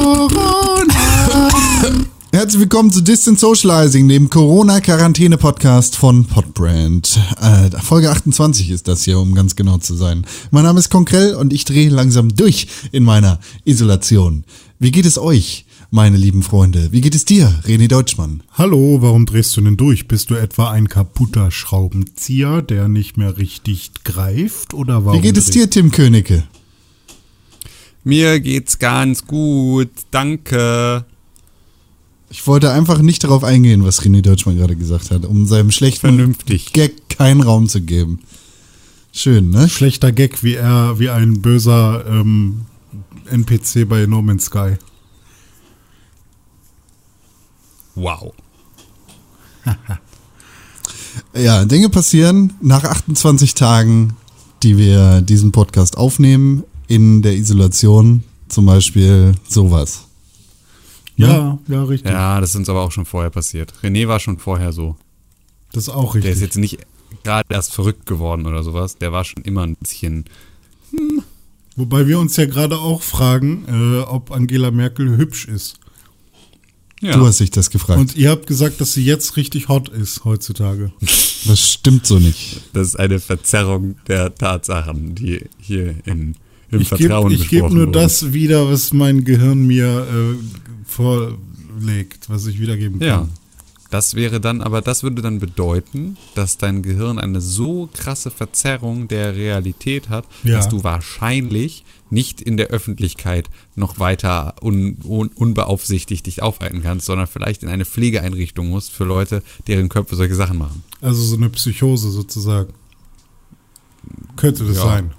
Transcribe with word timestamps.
Corona. 0.00 1.50
Herzlich 2.32 2.60
willkommen 2.60 2.90
zu 2.90 3.02
Distant 3.02 3.38
Socializing, 3.38 4.08
dem 4.08 4.30
Corona-Quarantäne-Podcast 4.30 5.94
von 5.94 6.24
Podbrand. 6.24 7.20
Äh, 7.38 7.70
Folge 7.82 8.10
28 8.10 8.70
ist 8.70 8.88
das 8.88 9.04
hier, 9.04 9.18
um 9.18 9.34
ganz 9.34 9.56
genau 9.56 9.76
zu 9.76 9.94
sein. 9.94 10.24
Mein 10.50 10.64
Name 10.64 10.78
ist 10.78 10.88
Konkrell 10.88 11.34
und 11.34 11.52
ich 11.52 11.66
drehe 11.66 11.90
langsam 11.90 12.34
durch 12.34 12.66
in 12.92 13.04
meiner 13.04 13.40
Isolation. 13.66 14.44
Wie 14.78 14.90
geht 14.90 15.04
es 15.04 15.18
euch, 15.18 15.66
meine 15.90 16.16
lieben 16.16 16.42
Freunde? 16.42 16.92
Wie 16.92 17.02
geht 17.02 17.14
es 17.14 17.26
dir, 17.26 17.60
René 17.66 17.86
Deutschmann? 17.86 18.42
Hallo, 18.52 19.02
warum 19.02 19.26
drehst 19.26 19.54
du 19.58 19.60
denn 19.60 19.76
durch? 19.76 20.08
Bist 20.08 20.30
du 20.30 20.34
etwa 20.34 20.70
ein 20.70 20.88
kaputter 20.88 21.50
Schraubenzieher, 21.50 22.62
der 22.62 22.88
nicht 22.88 23.18
mehr 23.18 23.36
richtig 23.36 23.90
greift? 24.04 24.72
Oder 24.72 25.04
warum 25.04 25.18
Wie 25.18 25.22
geht 25.22 25.36
es 25.36 25.50
dir, 25.50 25.68
Tim 25.68 25.90
Königke? 25.90 26.44
Mir 28.02 28.40
geht's 28.40 28.78
ganz 28.78 29.26
gut, 29.26 29.90
danke. 30.10 31.04
Ich 32.30 32.46
wollte 32.46 32.70
einfach 32.70 33.00
nicht 33.00 33.24
darauf 33.24 33.44
eingehen, 33.44 33.84
was 33.84 34.02
René 34.02 34.22
Deutschmann 34.22 34.56
gerade 34.56 34.76
gesagt 34.76 35.10
hat, 35.10 35.24
um 35.24 35.46
seinem 35.46 35.70
schlechten 35.70 36.00
Vernünftig. 36.00 36.72
Gag 36.72 37.08
keinen 37.08 37.42
Raum 37.42 37.68
zu 37.68 37.80
geben. 37.82 38.20
Schön, 39.12 39.50
ne? 39.50 39.68
Schlechter 39.68 40.12
Gag, 40.12 40.42
wie 40.42 40.54
er, 40.54 40.98
wie 40.98 41.10
ein 41.10 41.42
böser 41.42 42.04
ähm, 42.06 42.62
NPC 43.30 43.88
bei 43.88 44.06
No 44.06 44.22
Man's 44.22 44.46
Sky. 44.46 44.76
Wow. 47.94 48.32
Ja, 51.34 51.64
Dinge 51.64 51.88
passieren 51.88 52.54
nach 52.60 52.84
28 52.84 53.54
Tagen, 53.54 54.16
die 54.62 54.76
wir 54.78 55.20
diesen 55.20 55.52
Podcast 55.52 55.96
aufnehmen, 55.96 56.64
in 56.90 57.22
der 57.22 57.34
Isolation. 57.34 58.24
Zum 58.48 58.66
Beispiel 58.66 59.34
sowas. 59.48 60.06
Ja, 61.16 61.58
ja, 61.68 61.84
richtig. 61.84 62.10
Ja, 62.10 62.40
das 62.40 62.50
ist 62.50 62.56
uns 62.56 62.68
aber 62.68 62.82
auch 62.82 62.90
schon 62.90 63.04
vorher 63.04 63.30
passiert. 63.30 63.72
René 63.82 64.08
war 64.08 64.18
schon 64.18 64.38
vorher 64.38 64.72
so. 64.72 64.96
Das 65.72 65.84
ist 65.84 65.88
auch 65.90 66.14
Der 66.14 66.24
richtig. 66.24 66.32
ist 66.32 66.40
jetzt 66.40 66.56
nicht 66.56 66.78
gerade 67.22 67.46
erst 67.48 67.72
verrückt 67.72 68.06
geworden 68.06 68.46
oder 68.46 68.64
sowas. 68.64 68.96
Der 68.98 69.12
war 69.12 69.24
schon 69.24 69.44
immer 69.44 69.62
ein 69.62 69.76
bisschen. 69.76 70.24
Wobei 71.76 72.08
wir 72.08 72.18
uns 72.18 72.36
ja 72.36 72.46
gerade 72.46 72.76
auch 72.78 73.02
fragen, 73.02 73.66
äh, 73.68 74.00
ob 74.00 74.32
Angela 74.32 74.72
Merkel 74.72 75.16
hübsch 75.16 75.46
ist. 75.46 75.78
Ja. 77.00 77.16
Du 77.16 77.24
hast 77.24 77.38
dich 77.38 77.50
das 77.52 77.70
gefragt. 77.70 78.00
Und 78.00 78.16
ihr 78.16 78.30
habt 78.30 78.48
gesagt, 78.48 78.80
dass 78.80 78.94
sie 78.94 79.04
jetzt 79.04 79.36
richtig 79.36 79.68
hot 79.68 79.88
ist 79.90 80.24
heutzutage. 80.24 80.92
das 81.46 81.70
stimmt 81.70 82.04
so 82.04 82.18
nicht. 82.18 82.62
das 82.72 82.88
ist 82.88 82.96
eine 82.96 83.20
Verzerrung 83.20 83.94
der 84.08 84.34
Tatsachen, 84.34 85.14
die 85.14 85.44
hier 85.60 85.94
in, 86.04 86.34
im 86.70 86.80
Ich 86.80 86.90
gebe 86.90 86.98
Vertrauen 87.02 87.32
ich 87.32 87.40
geb 87.48 87.50
besprochen 87.62 87.76
nur 87.76 87.86
wurden. 87.86 87.92
das 87.92 88.32
wieder, 88.32 88.70
was 88.70 88.92
mein 88.92 89.24
Gehirn 89.24 89.66
mir 89.66 90.06
äh, 90.08 90.36
vorlegt, 90.86 92.28
was 92.28 92.46
ich 92.46 92.60
wiedergeben 92.60 92.98
kann. 93.00 93.08
Ja. 93.08 93.28
Das 93.90 94.14
wäre 94.14 94.40
dann, 94.40 94.60
aber 94.62 94.82
das 94.82 95.02
würde 95.02 95.20
dann 95.20 95.40
bedeuten, 95.40 96.16
dass 96.36 96.56
dein 96.58 96.82
Gehirn 96.82 97.18
eine 97.18 97.40
so 97.40 97.88
krasse 97.92 98.30
Verzerrung 98.30 99.08
der 99.08 99.34
Realität 99.34 100.08
hat, 100.08 100.26
Ja. 100.44 100.56
dass 100.58 100.68
du 100.68 100.84
wahrscheinlich 100.84 101.84
nicht 102.08 102.40
in 102.40 102.56
der 102.56 102.68
Öffentlichkeit 102.68 103.50
noch 103.74 103.98
weiter 103.98 104.54
un, 104.62 104.98
un, 105.02 105.28
unbeaufsichtigt 105.34 106.26
dich 106.26 106.40
aufhalten 106.40 106.82
kannst, 106.84 107.06
sondern 107.06 107.26
vielleicht 107.26 107.64
in 107.64 107.68
eine 107.68 107.84
Pflegeeinrichtung 107.84 108.68
musst 108.68 108.92
für 108.92 109.02
Leute, 109.04 109.42
deren 109.66 109.88
Köpfe 109.88 110.14
solche 110.14 110.36
Sachen 110.36 110.58
machen. 110.58 110.84
Also 111.00 111.22
so 111.22 111.34
eine 111.36 111.50
Psychose 111.50 112.10
sozusagen. 112.10 112.72
Könnte 114.36 114.64
das 114.66 114.76
Ja. 114.76 114.82
sein. 114.84 115.10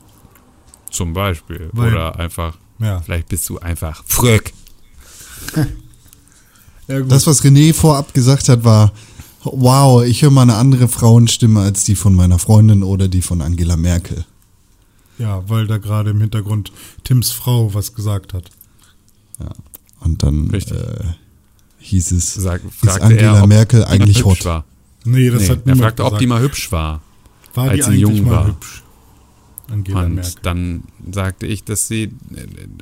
Zum 0.92 1.14
Beispiel. 1.14 1.70
Weil- 1.74 1.94
Oder 1.94 2.20
einfach, 2.20 2.58
Ja. 2.80 3.02
vielleicht 3.02 3.30
bist 3.30 3.50
du 3.50 3.58
einfach 3.60 4.04
fröck. 4.06 4.54
ja. 6.88 7.00
Das, 7.02 7.28
was 7.28 7.44
René 7.44 7.74
vorab 7.74 8.14
gesagt 8.14 8.50
hat, 8.50 8.64
war, 8.64 8.92
wow, 9.44 10.04
ich 10.04 10.22
höre 10.22 10.32
mal 10.32 10.44
eine 10.44 10.56
andere 10.56 10.88
Frauenstimme 10.88 11.62
als 11.62 11.84
die 11.84 11.96
von 11.96 12.14
meiner 12.14 12.40
Freundin 12.40 12.84
oder 12.84 13.08
die 13.08 13.22
von 13.22 13.42
Angela 13.42 13.78
Merkel. 13.78 14.26
ja, 15.18 15.44
weil 15.50 15.68
da 15.68 15.78
gerade 15.78 16.12
im 16.12 16.20
Hintergrund 16.22 16.72
Tims 17.04 17.32
Frau 17.32 17.74
was 17.74 17.94
gesagt 17.94 18.34
hat. 18.34 18.50
Und 20.02 20.24
dann 20.24 20.52
äh, 20.54 20.64
hieß 21.80 22.12
es, 22.12 22.34
Sag, 22.36 22.62
ist 22.84 23.02
Angela 23.02 23.40
er, 23.40 23.48
Merkel 23.48 23.82
die 23.82 23.88
eigentlich 23.88 24.26
hot? 24.26 24.46
war. 24.46 24.66
Nee, 25.04 25.30
das 25.30 25.44
Nee, 25.44 25.50
hat 25.50 25.60
er 25.66 25.76
fragte, 25.76 26.06
ob 26.06 26.20
die 26.20 26.28
mal 26.28 26.42
hübsch 26.42 26.72
war. 26.72 27.02
war 27.56 27.66
die 27.66 27.70
als 27.72 27.86
sie 27.86 27.92
eigentlich 27.92 28.02
jung 28.02 28.24
mal 28.26 28.32
war. 28.32 28.48
hübsch? 28.48 28.84
Angela 29.70 30.04
Und 30.06 30.16
Merkel. 30.16 30.34
dann 30.44 30.84
sagte 31.12 31.46
ich, 31.48 31.64
dass 31.64 31.88
sie 31.88 32.04
äh, 32.04 32.10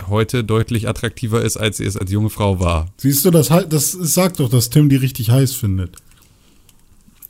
heute 0.08 0.44
deutlich 0.44 0.88
attraktiver 0.88 1.42
ist, 1.44 1.58
als 1.58 1.78
sie 1.78 1.86
es 1.86 1.98
als 1.98 2.12
junge 2.12 2.30
Frau 2.30 2.60
war. 2.60 2.88
Siehst 2.98 3.26
du, 3.26 3.32
das, 3.32 3.50
das 3.70 3.92
sagt 3.92 4.40
doch, 4.40 4.50
dass 4.50 4.70
Tim 4.70 4.90
die 4.90 4.96
richtig 4.96 5.30
heiß 5.30 5.54
findet. 5.54 5.96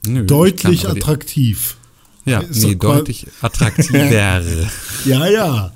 Nö, 0.07 0.25
Deutlich 0.25 0.73
ich 0.73 0.81
kann 0.83 0.95
die- 0.95 1.01
attraktiv. 1.01 1.75
Ja, 2.25 2.39
ist 2.41 2.63
nee, 2.63 2.75
deutlich 2.75 3.25
attraktiver. 3.41 4.11
Ja, 5.05 5.27
ja. 5.27 5.71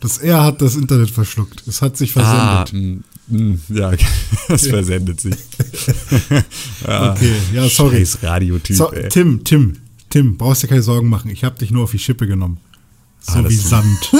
Das 0.00 0.18
R 0.18 0.42
hat 0.42 0.60
das 0.62 0.74
Internet 0.76 1.10
verschluckt. 1.10 1.62
Es 1.66 1.82
hat 1.82 1.96
sich 1.96 2.16
ah, 2.16 2.64
versendet. 2.66 3.02
mm, 3.28 3.54
ja, 3.68 3.92
das 4.48 4.66
versendet 4.66 5.20
sich. 5.20 5.34
ja, 6.86 7.12
okay, 7.12 7.32
ja, 7.52 7.68
sorry. 7.68 7.98
Scheiß 7.98 8.18
Radiotyp, 8.22 8.76
So. 8.76 8.90
Tim, 9.10 9.44
Tim, 9.44 9.76
Tim, 10.08 10.36
brauchst 10.36 10.62
dir 10.62 10.68
keine 10.68 10.82
Sorgen 10.82 11.08
machen. 11.08 11.30
Ich 11.30 11.44
habe 11.44 11.58
dich 11.58 11.70
nur 11.70 11.84
auf 11.84 11.90
die 11.92 11.98
Schippe 11.98 12.26
genommen. 12.26 12.58
So 13.20 13.32
Ah, 13.38 13.48
wie 13.48 13.54
Sand. 13.54 14.10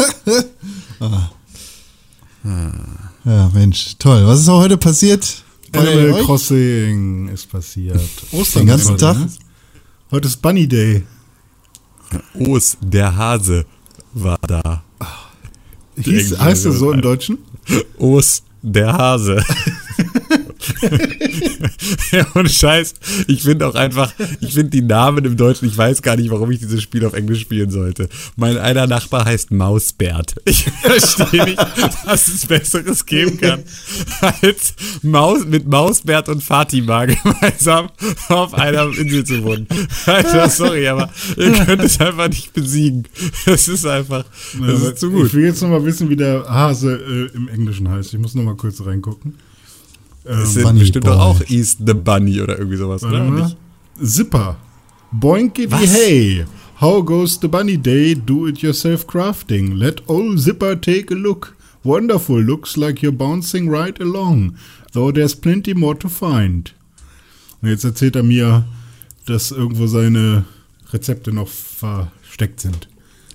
Ja, 3.24 3.50
Mensch, 3.52 3.96
toll. 3.98 4.26
Was 4.26 4.40
ist 4.40 4.48
auch 4.48 4.60
heute 4.60 4.76
passiert? 4.78 5.42
bei 5.72 5.80
Animal 5.80 6.12
euch? 6.14 6.24
Crossing 6.26 7.28
ist 7.28 7.48
passiert. 7.50 8.00
Ostern 8.32 8.62
Den 8.62 8.68
ganzen 8.68 8.92
heute, 8.92 9.00
Tag? 9.04 9.18
ne? 9.18 9.28
Heute 10.10 10.28
ist 10.28 10.42
Bunny 10.42 10.66
Day. 10.66 11.04
Os, 12.34 12.76
der 12.80 13.14
Hase, 13.14 13.64
war 14.14 14.38
da. 14.42 14.82
Hieß, 15.96 16.38
heißt 16.40 16.64
er 16.66 16.72
so 16.72 16.92
im. 16.92 17.02
Deutschen? 17.02 17.38
Os, 17.98 18.42
der 18.62 18.92
Hase. 18.92 19.44
ja, 22.12 22.26
ohne 22.34 22.48
Scheiß. 22.48 22.94
Ich 23.26 23.42
finde 23.42 23.66
auch 23.66 23.74
einfach, 23.74 24.12
ich 24.40 24.54
finde 24.54 24.70
die 24.70 24.82
Namen 24.82 25.24
im 25.24 25.36
Deutschen, 25.36 25.68
ich 25.68 25.76
weiß 25.76 26.02
gar 26.02 26.16
nicht, 26.16 26.30
warum 26.30 26.50
ich 26.50 26.60
dieses 26.60 26.82
Spiel 26.82 27.04
auf 27.04 27.14
Englisch 27.14 27.40
spielen 27.40 27.70
sollte. 27.70 28.08
Mein 28.36 28.58
einer 28.58 28.86
Nachbar 28.86 29.24
heißt 29.24 29.50
Mausbert. 29.50 30.34
Ich 30.50 30.64
verstehe 30.82 31.44
nicht, 31.44 31.58
dass 32.04 32.26
es 32.28 32.46
Besseres 32.46 33.06
geben 33.06 33.38
kann, 33.38 33.62
als 34.20 34.74
Maus, 35.02 35.44
mit 35.46 35.68
Mausbert 35.68 36.28
und 36.28 36.42
Fatima 36.42 37.04
gemeinsam 37.06 37.88
auf 38.28 38.52
einer 38.54 38.86
Insel 38.98 39.24
zu 39.24 39.44
wohnen. 39.44 39.66
Alter, 40.06 40.48
sorry, 40.48 40.88
aber 40.88 41.10
ihr 41.36 41.52
könnt 41.64 41.82
es 41.84 42.00
einfach 42.00 42.28
nicht 42.28 42.52
besiegen. 42.52 43.06
Das 43.46 43.68
ist 43.68 43.86
einfach, 43.86 44.24
das 44.60 44.82
ist 44.82 44.98
zu 44.98 45.10
gut. 45.10 45.28
Ich 45.28 45.34
will 45.34 45.44
jetzt 45.44 45.62
noch 45.62 45.68
mal 45.68 45.84
wissen, 45.84 46.08
wie 46.10 46.16
der 46.16 46.44
Hase 46.48 46.96
äh, 46.96 47.36
im 47.36 47.48
Englischen 47.48 47.88
heißt. 47.88 48.12
Ich 48.12 48.18
muss 48.18 48.34
noch 48.34 48.42
mal 48.42 48.56
kurz 48.56 48.84
reingucken. 48.84 49.34
Ähm, 50.30 50.42
Es 50.42 50.54
sind 50.54 50.62
Bunny 50.64 50.80
bestimmt 50.80 51.04
Boy. 51.04 51.14
doch 51.14 51.20
auch 51.20 51.40
East 51.48 51.78
the 51.86 51.94
Bunny 51.94 52.40
oder 52.40 52.58
irgendwie 52.58 52.76
sowas, 52.76 53.02
warte 53.02 53.16
oder? 53.16 53.44
Nicht? 53.44 53.56
Zipper. 54.02 54.56
Boinkity 55.12 55.70
Was? 55.72 55.92
hey. 55.92 56.44
How 56.80 57.04
goes 57.04 57.38
the 57.42 57.48
bunny 57.48 57.76
day? 57.76 58.14
Do 58.14 58.46
it 58.46 58.58
yourself 58.62 59.06
crafting. 59.06 59.72
Let 59.72 60.02
old 60.08 60.40
Zipper 60.40 60.80
take 60.80 61.12
a 61.12 61.16
look. 61.16 61.54
Wonderful. 61.82 62.40
Looks 62.40 62.76
like 62.76 63.02
you're 63.02 63.12
bouncing 63.16 63.68
right 63.68 64.00
along. 64.00 64.54
Though 64.92 65.12
there's 65.12 65.34
plenty 65.34 65.74
more 65.74 65.98
to 65.98 66.08
find. 66.08 66.74
Und 67.60 67.68
jetzt 67.68 67.84
erzählt 67.84 68.16
er 68.16 68.22
mir, 68.22 68.64
dass 69.26 69.50
irgendwo 69.50 69.86
seine 69.88 70.44
Rezepte 70.92 71.32
noch 71.32 71.48
versteckt 71.48 72.60
sind. 72.60 72.88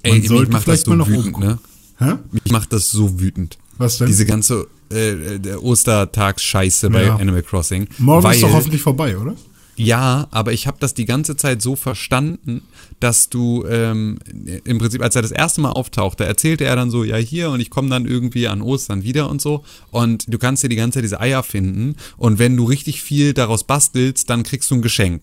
Man 0.04 0.14
Ey, 0.14 0.28
sollte 0.28 0.44
mich 0.46 0.54
macht 0.54 0.56
das 0.56 0.64
vielleicht 0.64 0.86
so 0.86 0.92
mal 0.96 1.02
oben 1.02 1.14
wütend, 1.14 1.40
ne? 1.40 1.60
Hä? 2.00 2.14
Mich 2.32 2.52
macht 2.52 2.74
das 2.74 2.90
so 2.90 3.20
wütend. 3.20 3.60
Was 3.78 4.00
denn? 4.00 4.08
Diese 4.08 4.26
ganze 4.26 4.68
äh, 4.96 5.56
Ostertagsscheiße 5.56 6.90
bei 6.90 7.03
Ja. 7.06 7.16
Animal 7.18 7.44
Crossing. 7.44 7.88
Morgen 7.97 8.24
weil, 8.24 8.36
ist 8.36 8.44
doch 8.44 8.53
hoffentlich 8.53 8.82
vorbei, 8.82 9.18
oder? 9.18 9.36
Ja, 9.78 10.28
aber 10.32 10.53
ich 10.53 10.68
habe 10.68 10.78
das 10.80 10.94
die 10.94 11.06
ganze 11.06 11.36
Zeit 11.36 11.62
so 11.62 11.76
verstanden, 11.76 12.62
dass 13.02 13.30
du 13.30 13.66
ähm, 13.68 14.20
im 14.64 14.78
Prinzip, 14.78 15.02
als 15.02 15.18
er 15.18 15.22
das 15.22 15.32
erste 15.32 15.59
Mal 15.59 15.72
auftauchte, 15.72 16.24
erzählte 16.24 16.64
er 16.64 16.78
dann 16.78 16.90
so, 16.90 17.03
ja 17.03 17.18
hier 17.18 17.50
und 17.50 17.59
ich 17.59 17.70
komme 17.70 17.90
dann 17.90 18.06
irgendwie 18.06 18.47
an 18.47 18.62
Ostern 18.62 19.03
wieder 19.03 19.30
und 19.30 19.42
so 19.42 19.66
und 19.92 20.34
du 20.34 20.38
kannst 20.38 20.64
dir 20.64 20.70
die 20.70 20.78
ganze 20.78 20.98
Zeit 20.98 21.03
diese 21.03 21.20
Eier 21.20 21.44
finden 21.44 21.96
und 22.16 22.40
wenn 22.40 22.56
du 22.56 22.64
richtig 22.64 23.02
viel 23.02 23.34
daraus 23.34 23.66
bastelst, 23.66 24.30
dann 24.30 24.44
kriegst 24.44 24.72
du 24.72 24.76
ein 24.76 24.82
Geschenk. 24.82 25.22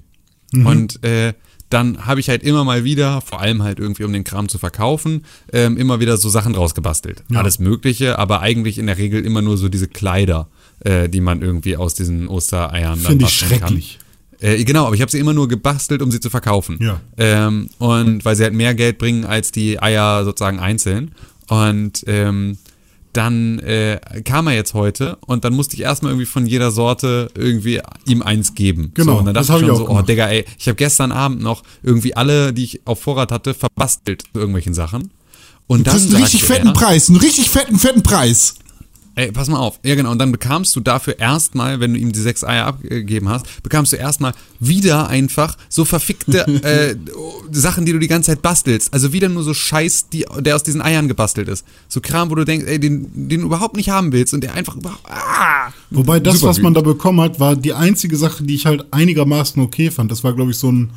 Und 0.54 1.02
äh, 1.02 1.32
dann 1.72 2.06
habe 2.06 2.20
ich 2.20 2.28
halt 2.28 2.42
immer 2.42 2.64
mal 2.64 2.84
wieder, 2.84 3.20
vor 3.20 3.40
allem 3.40 3.62
halt 3.62 3.78
irgendwie 3.78 4.04
um 4.04 4.12
den 4.12 4.24
Kram 4.24 4.48
zu 4.48 4.58
verkaufen, 4.58 5.24
ähm, 5.52 5.76
immer 5.76 6.00
wieder 6.00 6.16
so 6.16 6.28
Sachen 6.28 6.52
draus 6.52 6.74
gebastelt. 6.74 7.24
Alles 7.34 7.58
Mögliche, 7.58 8.18
aber 8.18 8.40
eigentlich 8.40 8.78
in 8.78 8.86
der 8.86 8.98
Regel 8.98 9.24
immer 9.24 9.42
nur 9.42 9.56
so 9.56 9.68
diese 9.68 9.88
Kleider, 9.88 10.48
äh, 10.80 11.08
die 11.08 11.20
man 11.20 11.42
irgendwie 11.42 11.76
aus 11.76 11.94
diesen 11.94 12.28
Ostereiern 12.28 12.98
dann 13.02 13.12
Finde 13.12 13.24
ich 13.24 13.40
basteln 13.40 13.60
kann. 13.60 13.68
schrecklich. 13.68 13.98
Äh, 14.40 14.64
genau, 14.64 14.86
aber 14.86 14.94
ich 14.94 15.00
habe 15.00 15.10
sie 15.10 15.20
immer 15.20 15.32
nur 15.32 15.48
gebastelt, 15.48 16.02
um 16.02 16.10
sie 16.10 16.20
zu 16.20 16.28
verkaufen. 16.28 16.78
Ja. 16.80 17.00
Ähm, 17.16 17.70
und 17.78 18.24
weil 18.24 18.34
sie 18.34 18.42
halt 18.42 18.54
mehr 18.54 18.74
Geld 18.74 18.98
bringen 18.98 19.24
als 19.24 19.52
die 19.52 19.80
Eier 19.80 20.24
sozusagen 20.24 20.58
einzeln. 20.58 21.12
Und 21.48 22.04
ähm, 22.06 22.58
dann 23.12 23.58
äh, 23.60 24.00
kam 24.24 24.46
er 24.46 24.54
jetzt 24.54 24.74
heute 24.74 25.18
und 25.26 25.44
dann 25.44 25.54
musste 25.54 25.74
ich 25.76 25.82
erstmal 25.82 26.12
irgendwie 26.12 26.26
von 26.26 26.46
jeder 26.46 26.70
Sorte 26.70 27.30
irgendwie 27.34 27.80
ihm 28.06 28.22
eins 28.22 28.54
geben. 28.54 28.92
Genau, 28.94 29.12
so, 29.12 29.18
und 29.18 29.26
dann 29.26 29.34
das 29.34 29.48
dachte 29.48 29.64
ich 29.64 29.68
hab 29.68 29.72
ich 29.72 29.76
schon 29.76 29.76
auch 29.76 29.78
so, 29.78 29.84
oh 29.84 29.94
gemacht. 29.94 30.08
Digga, 30.08 30.26
ey, 30.28 30.44
ich 30.58 30.68
habe 30.68 30.76
gestern 30.76 31.12
Abend 31.12 31.42
noch 31.42 31.62
irgendwie 31.82 32.16
alle, 32.16 32.52
die 32.52 32.64
ich 32.64 32.80
auf 32.86 33.00
Vorrat 33.00 33.30
hatte, 33.32 33.54
verbastelt 33.54 34.22
zu 34.22 34.38
irgendwelchen 34.38 34.74
Sachen. 34.74 35.10
Und 35.66 35.80
Du 35.80 35.84
dann 35.84 35.94
kriegst 35.94 36.14
einen 36.14 36.22
richtig 36.22 36.44
fetten 36.44 36.68
er, 36.68 36.72
Preis, 36.72 37.08
einen 37.08 37.18
richtig 37.18 37.50
fetten, 37.50 37.78
fetten 37.78 38.02
Preis. 38.02 38.56
Ey, 39.14 39.30
pass 39.30 39.48
mal 39.48 39.58
auf. 39.58 39.78
Ja, 39.84 39.94
genau. 39.94 40.10
Und 40.10 40.18
dann 40.18 40.32
bekamst 40.32 40.74
du 40.74 40.80
dafür 40.80 41.18
erstmal, 41.18 41.80
wenn 41.80 41.92
du 41.92 42.00
ihm 42.00 42.12
die 42.12 42.20
sechs 42.20 42.42
Eier 42.44 42.66
abgegeben 42.66 43.28
hast, 43.28 43.62
bekamst 43.62 43.92
du 43.92 43.96
erstmal 43.96 44.32
wieder 44.58 45.08
einfach 45.08 45.58
so 45.68 45.84
verfickte 45.84 46.46
äh, 46.62 46.96
Sachen, 47.50 47.84
die 47.84 47.92
du 47.92 47.98
die 47.98 48.08
ganze 48.08 48.30
Zeit 48.30 48.40
bastelst. 48.40 48.94
Also 48.94 49.12
wieder 49.12 49.28
nur 49.28 49.42
so 49.42 49.52
Scheiß, 49.52 50.08
die, 50.08 50.24
der 50.38 50.56
aus 50.56 50.62
diesen 50.62 50.80
Eiern 50.80 51.08
gebastelt 51.08 51.48
ist. 51.48 51.66
So 51.88 52.00
Kram, 52.00 52.30
wo 52.30 52.36
du 52.36 52.44
denkst, 52.44 52.66
ey, 52.66 52.80
den, 52.80 53.28
den 53.28 53.40
du 53.40 53.46
überhaupt 53.46 53.76
nicht 53.76 53.90
haben 53.90 54.12
willst 54.12 54.32
und 54.32 54.42
der 54.42 54.54
einfach 54.54 54.76
überhaupt. 54.76 55.04
Ah, 55.04 55.70
Wobei 55.90 56.18
das, 56.18 56.42
was 56.42 56.60
man 56.60 56.72
da 56.72 56.80
bekommen 56.80 57.20
hat, 57.20 57.38
war 57.38 57.54
die 57.54 57.74
einzige 57.74 58.16
Sache, 58.16 58.44
die 58.44 58.54
ich 58.54 58.64
halt 58.64 58.86
einigermaßen 58.92 59.62
okay 59.62 59.90
fand. 59.90 60.10
Das 60.10 60.24
war, 60.24 60.32
glaube 60.32 60.52
ich, 60.52 60.56
so 60.56 60.72
ein, 60.72 60.90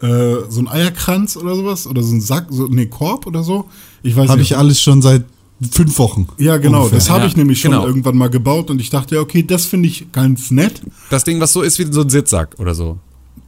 äh, 0.00 0.36
so 0.48 0.60
ein 0.60 0.68
Eierkranz 0.68 1.36
oder 1.36 1.54
sowas. 1.54 1.86
Oder 1.86 2.02
so 2.02 2.14
ein 2.14 2.22
Sack, 2.22 2.46
so 2.48 2.68
nee, 2.68 2.86
Korb 2.86 3.26
oder 3.26 3.42
so. 3.42 3.68
Ich 4.02 4.16
weiß 4.16 4.30
Habe 4.30 4.40
ich 4.40 4.56
alles 4.56 4.80
schon 4.80 5.02
seit 5.02 5.24
fünf 5.70 5.98
Wochen. 5.98 6.26
ja, 6.38 6.56
genau. 6.56 6.78
ungefähr. 6.78 6.98
Das 6.98 7.10
habe 7.10 7.20
Ja, 7.22 7.26
ich 7.26 7.36
nämlich 7.36 7.60
schon 7.60 7.72
genau. 7.72 7.86
irgendwann 7.86 8.16
mal 8.16 8.30
gebaut 8.30 8.70
und 8.70 8.80
ich 8.80 8.90
dachte, 8.90 9.16
ja, 9.16 9.20
okay, 9.20 9.42
das 9.42 9.66
finde 9.66 9.88
ich 9.88 10.10
ganz 10.12 10.50
nett. 10.50 10.82
Das 11.10 11.24
Ding, 11.24 11.40
was 11.40 11.52
so 11.52 11.62
ist 11.62 11.78
wie 11.78 11.90
so 11.92 12.00
ein 12.02 12.10
Sitzsack 12.10 12.56
oder 12.58 12.74
so. 12.74 12.98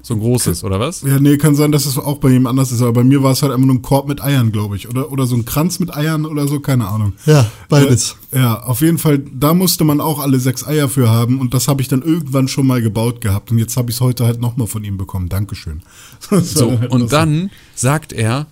So 0.05 0.15
ein 0.15 0.21
großes, 0.21 0.65
oder 0.65 0.81
was? 0.81 1.03
Ja, 1.03 1.21
nee, 1.21 1.37
kann 1.37 1.55
sein, 1.55 1.71
dass 1.71 1.87
es 1.87 1.97
auch 1.97 2.19
bei 2.19 2.31
jemand 2.31 2.51
anders 2.59 2.73
ist, 2.73 2.83
aber 2.83 2.93
bei 2.93 3.05
mir 3.05 3.23
war 3.23 3.31
es 3.31 3.43
halt 3.43 3.53
einfach 3.53 3.65
nur 3.67 3.77
ein 3.77 3.83
Korb 3.83 4.09
mit 4.09 4.21
Eiern, 4.21 4.51
glaube 4.51 4.75
ich. 4.75 4.89
Oder, 4.89 5.13
oder 5.13 5.27
so 5.27 5.37
ein 5.37 5.45
Kranz 5.45 5.79
mit 5.79 5.95
Eiern 5.97 6.27
oder 6.27 6.49
so, 6.49 6.59
keine 6.59 6.89
Ahnung. 6.89 7.13
Ja, 7.25 7.47
beides. 7.69 8.17
Äh, 8.33 8.41
ja, 8.41 8.61
auf 8.65 8.81
jeden 8.81 8.99
Fall, 8.99 9.21
da 9.33 9.55
musste 9.55 9.85
man 9.85 10.01
auch 10.01 10.19
alle 10.19 10.41
sechs 10.41 10.67
Eier 10.67 10.89
für 10.89 11.09
haben 11.09 11.39
und 11.39 11.55
das 11.55 11.69
habe 11.69 11.83
ich 11.83 11.87
dann 11.89 12.03
irgendwann 12.03 12.49
schon 12.49 12.67
mal 12.67 12.83
gebaut 12.83 13.21
gehabt 13.21 13.53
und 13.53 13.59
jetzt 13.59 13.77
habe 13.77 13.91
ich 13.91 13.97
es 13.97 14.01
heute 14.01 14.25
halt 14.27 14.41
nochmal 14.41 14.67
von 14.67 14.83
ihm 14.83 14.97
bekommen. 14.99 15.29
Dankeschön. 15.29 15.83
So, 16.43 16.71
halt 16.81 16.91
und 16.91 17.03
lustig. 17.03 17.11
dann 17.11 17.51
sagt 17.77 18.13
er, 18.13 18.47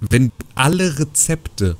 wenn 0.00 0.32
alle 0.54 0.98
Rezepte, 0.98 1.76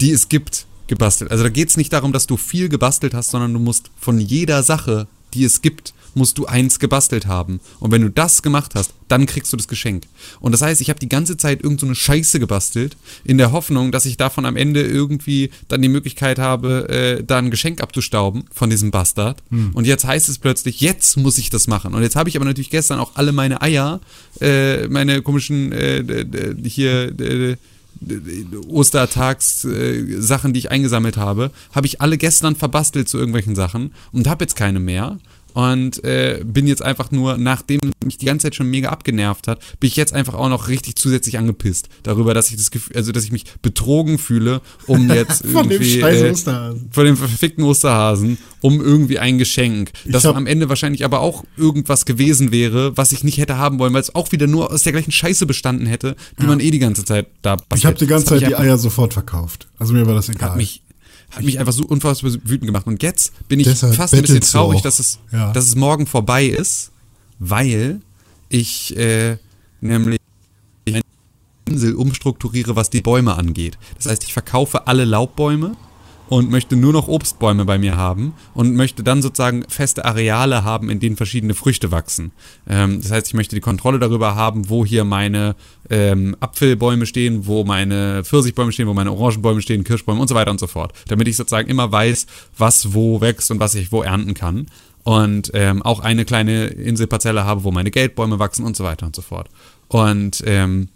die 0.00 0.12
es 0.12 0.28
gibt, 0.28 0.66
gebastelt. 0.86 1.30
Also 1.30 1.44
da 1.44 1.50
geht 1.50 1.68
es 1.68 1.76
nicht 1.76 1.92
darum, 1.92 2.12
dass 2.12 2.26
du 2.26 2.36
viel 2.36 2.68
gebastelt 2.68 3.14
hast, 3.14 3.30
sondern 3.30 3.52
du 3.52 3.60
musst 3.60 3.90
von 4.00 4.18
jeder 4.18 4.62
Sache, 4.62 5.06
die 5.34 5.44
es 5.44 5.62
gibt, 5.62 5.92
musst 6.14 6.38
du 6.38 6.46
eins 6.46 6.78
gebastelt 6.78 7.26
haben. 7.26 7.60
Und 7.80 7.92
wenn 7.92 8.02
du 8.02 8.10
das 8.10 8.42
gemacht 8.42 8.74
hast, 8.74 8.92
dann 9.08 9.26
kriegst 9.26 9.52
du 9.52 9.56
das 9.56 9.68
Geschenk. 9.68 10.04
Und 10.40 10.52
das 10.52 10.62
heißt, 10.62 10.80
ich 10.80 10.88
habe 10.90 10.98
die 10.98 11.08
ganze 11.08 11.36
Zeit 11.36 11.62
irgend 11.62 11.80
so 11.80 11.86
eine 11.86 11.94
Scheiße 11.94 12.40
gebastelt, 12.40 12.96
in 13.24 13.38
der 13.38 13.52
Hoffnung, 13.52 13.92
dass 13.92 14.06
ich 14.06 14.16
davon 14.16 14.44
am 14.46 14.56
Ende 14.56 14.82
irgendwie 14.82 15.50
dann 15.68 15.82
die 15.82 15.88
Möglichkeit 15.88 16.38
habe, 16.38 16.88
äh, 16.88 17.22
da 17.22 17.38
ein 17.38 17.50
Geschenk 17.50 17.80
abzustauben 17.80 18.44
von 18.50 18.70
diesem 18.70 18.90
Bastard. 18.90 19.42
Und 19.74 19.86
jetzt 19.86 20.06
heißt 20.06 20.28
es 20.28 20.38
plötzlich, 20.38 20.80
jetzt 20.80 21.16
muss 21.16 21.38
ich 21.38 21.50
das 21.50 21.66
machen. 21.68 21.94
Und 21.94 22.02
jetzt 22.02 22.16
habe 22.16 22.28
ich 22.28 22.36
aber 22.36 22.46
natürlich 22.46 22.70
gestern 22.70 22.98
auch 22.98 23.12
alle 23.14 23.32
meine 23.32 23.62
Eier, 23.62 24.00
äh, 24.40 24.88
meine 24.88 25.22
komischen 25.22 25.72
äh, 25.72 26.24
hier 26.64 27.18
äh, 27.20 27.56
Ostertags 28.68 29.64
äh, 29.64 30.20
Sachen, 30.20 30.52
die 30.52 30.60
ich 30.60 30.70
eingesammelt 30.70 31.16
habe, 31.16 31.50
habe 31.72 31.86
ich 31.86 32.00
alle 32.00 32.18
gestern 32.18 32.56
verbastelt 32.56 33.08
zu 33.08 33.18
irgendwelchen 33.18 33.54
Sachen 33.54 33.92
und 34.12 34.28
habe 34.28 34.44
jetzt 34.44 34.56
keine 34.56 34.80
mehr. 34.80 35.18
Und 35.58 36.04
äh, 36.04 36.40
bin 36.44 36.68
jetzt 36.68 36.82
einfach 36.82 37.10
nur, 37.10 37.36
nachdem 37.36 37.80
mich 38.04 38.16
die 38.16 38.26
ganze 38.26 38.44
Zeit 38.44 38.54
schon 38.54 38.70
mega 38.70 38.90
abgenervt 38.90 39.48
hat, 39.48 39.58
bin 39.80 39.88
ich 39.88 39.96
jetzt 39.96 40.12
einfach 40.12 40.34
auch 40.34 40.48
noch 40.48 40.68
richtig 40.68 40.94
zusätzlich 40.94 41.36
angepisst 41.36 41.88
darüber, 42.04 42.32
dass 42.32 42.48
ich 42.50 42.56
das 42.56 42.70
Gefühl, 42.70 42.94
also 42.96 43.10
dass 43.10 43.24
ich 43.24 43.32
mich 43.32 43.42
betrogen 43.60 44.18
fühle, 44.18 44.60
um 44.86 45.10
jetzt 45.12 45.44
Von 45.44 45.64
dem 45.68 45.72
irgendwie 45.72 46.00
scheiß 46.00 46.22
äh, 46.22 46.30
Osterhasen. 46.30 46.88
von 46.92 47.04
dem 47.06 47.16
verfickten 47.16 47.64
Osterhasen, 47.64 48.38
um 48.60 48.80
irgendwie 48.80 49.18
ein 49.18 49.36
Geschenk, 49.38 49.90
das 50.06 50.24
hab- 50.24 50.36
am 50.36 50.46
Ende 50.46 50.68
wahrscheinlich 50.68 51.04
aber 51.04 51.18
auch 51.22 51.42
irgendwas 51.56 52.04
gewesen 52.06 52.52
wäre, 52.52 52.96
was 52.96 53.10
ich 53.10 53.24
nicht 53.24 53.38
hätte 53.38 53.58
haben 53.58 53.80
wollen, 53.80 53.92
weil 53.94 54.02
es 54.02 54.14
auch 54.14 54.30
wieder 54.30 54.46
nur 54.46 54.72
aus 54.72 54.84
der 54.84 54.92
gleichen 54.92 55.10
Scheiße 55.10 55.44
bestanden 55.44 55.86
hätte, 55.88 56.14
die 56.40 56.46
man 56.46 56.60
eh 56.60 56.70
die 56.70 56.78
ganze 56.78 57.04
Zeit 57.04 57.26
da 57.42 57.56
Ich 57.74 57.84
habe 57.84 57.96
die 57.98 58.06
ganze 58.06 58.32
hat 58.32 58.40
Zeit 58.42 58.48
die 58.48 58.54
Eier 58.54 58.78
sofort 58.78 59.12
verkauft. 59.12 59.66
Also 59.76 59.92
mir 59.92 60.06
war 60.06 60.14
das 60.14 60.28
egal. 60.28 60.50
hat 60.50 60.56
mich, 60.56 60.82
hat 61.30 61.42
mich 61.44 61.58
einfach 61.58 61.72
so 61.72 61.84
unfassbar 61.84 62.32
wütend 62.44 62.66
gemacht. 62.66 62.86
Und 62.86 63.02
jetzt 63.02 63.32
bin 63.48 63.60
ich 63.60 63.66
Deshalb 63.66 63.94
fast 63.94 64.14
ein 64.14 64.22
bisschen 64.22 64.40
traurig, 64.40 64.80
dass 64.82 64.98
es, 64.98 65.18
Ja. 65.32 65.52
dass 65.52 65.66
es 65.66 65.76
morgen 65.76 66.06
vorbei 66.06 66.46
ist, 66.46 66.90
weil 67.38 68.00
ich 68.48 68.96
äh, 68.96 69.36
nämlich 69.80 70.18
eine 70.86 71.00
Insel 71.66 71.94
umstrukturiere, 71.94 72.76
was 72.76 72.88
die 72.90 73.02
Bäume 73.02 73.34
angeht. 73.36 73.78
Das 73.96 74.06
heißt, 74.06 74.24
ich 74.24 74.32
verkaufe 74.32 74.86
alle 74.86 75.04
Laubbäume 75.04 75.76
und 76.28 76.50
möchte 76.50 76.76
nur 76.76 76.92
noch 76.92 77.08
Obstbäume 77.08 77.64
bei 77.64 77.78
mir 77.78 77.96
haben 77.96 78.34
und 78.54 78.74
möchte 78.74 79.02
dann 79.02 79.22
sozusagen 79.22 79.64
feste 79.68 80.04
Areale 80.04 80.64
haben, 80.64 80.90
in 80.90 81.00
denen 81.00 81.16
verschiedene 81.16 81.54
Früchte 81.54 81.90
wachsen. 81.90 82.32
Ähm, 82.68 83.00
das 83.00 83.10
heißt, 83.10 83.28
ich 83.28 83.34
möchte 83.34 83.54
die 83.54 83.60
Kontrolle 83.60 83.98
darüber 83.98 84.34
haben, 84.34 84.68
wo 84.68 84.84
hier 84.84 85.04
meine 85.04 85.56
ähm, 85.90 86.36
Apfelbäume 86.40 87.06
stehen, 87.06 87.46
wo 87.46 87.64
meine 87.64 88.24
Pfirsichbäume 88.24 88.72
stehen, 88.72 88.88
wo 88.88 88.94
meine 88.94 89.12
Orangenbäume 89.12 89.62
stehen, 89.62 89.84
Kirschbäume 89.84 90.20
und 90.20 90.28
so 90.28 90.34
weiter 90.34 90.50
und 90.50 90.60
so 90.60 90.66
fort. 90.66 90.92
Damit 91.08 91.28
ich 91.28 91.36
sozusagen 91.36 91.68
immer 91.68 91.90
weiß, 91.90 92.26
was 92.56 92.94
wo 92.94 93.20
wächst 93.20 93.50
und 93.50 93.60
was 93.60 93.74
ich 93.74 93.92
wo 93.92 94.02
ernten 94.02 94.34
kann. 94.34 94.66
Und 95.04 95.52
ähm, 95.54 95.82
auch 95.82 96.00
eine 96.00 96.26
kleine 96.26 96.66
Inselparzelle 96.66 97.44
habe, 97.44 97.64
wo 97.64 97.70
meine 97.70 97.90
Geldbäume 97.90 98.38
wachsen 98.38 98.66
und 98.66 98.76
so 98.76 98.84
weiter 98.84 99.06
und 99.06 99.16
so 99.16 99.22
fort. 99.22 99.48
Und 99.88 100.42
ähm, 100.44 100.88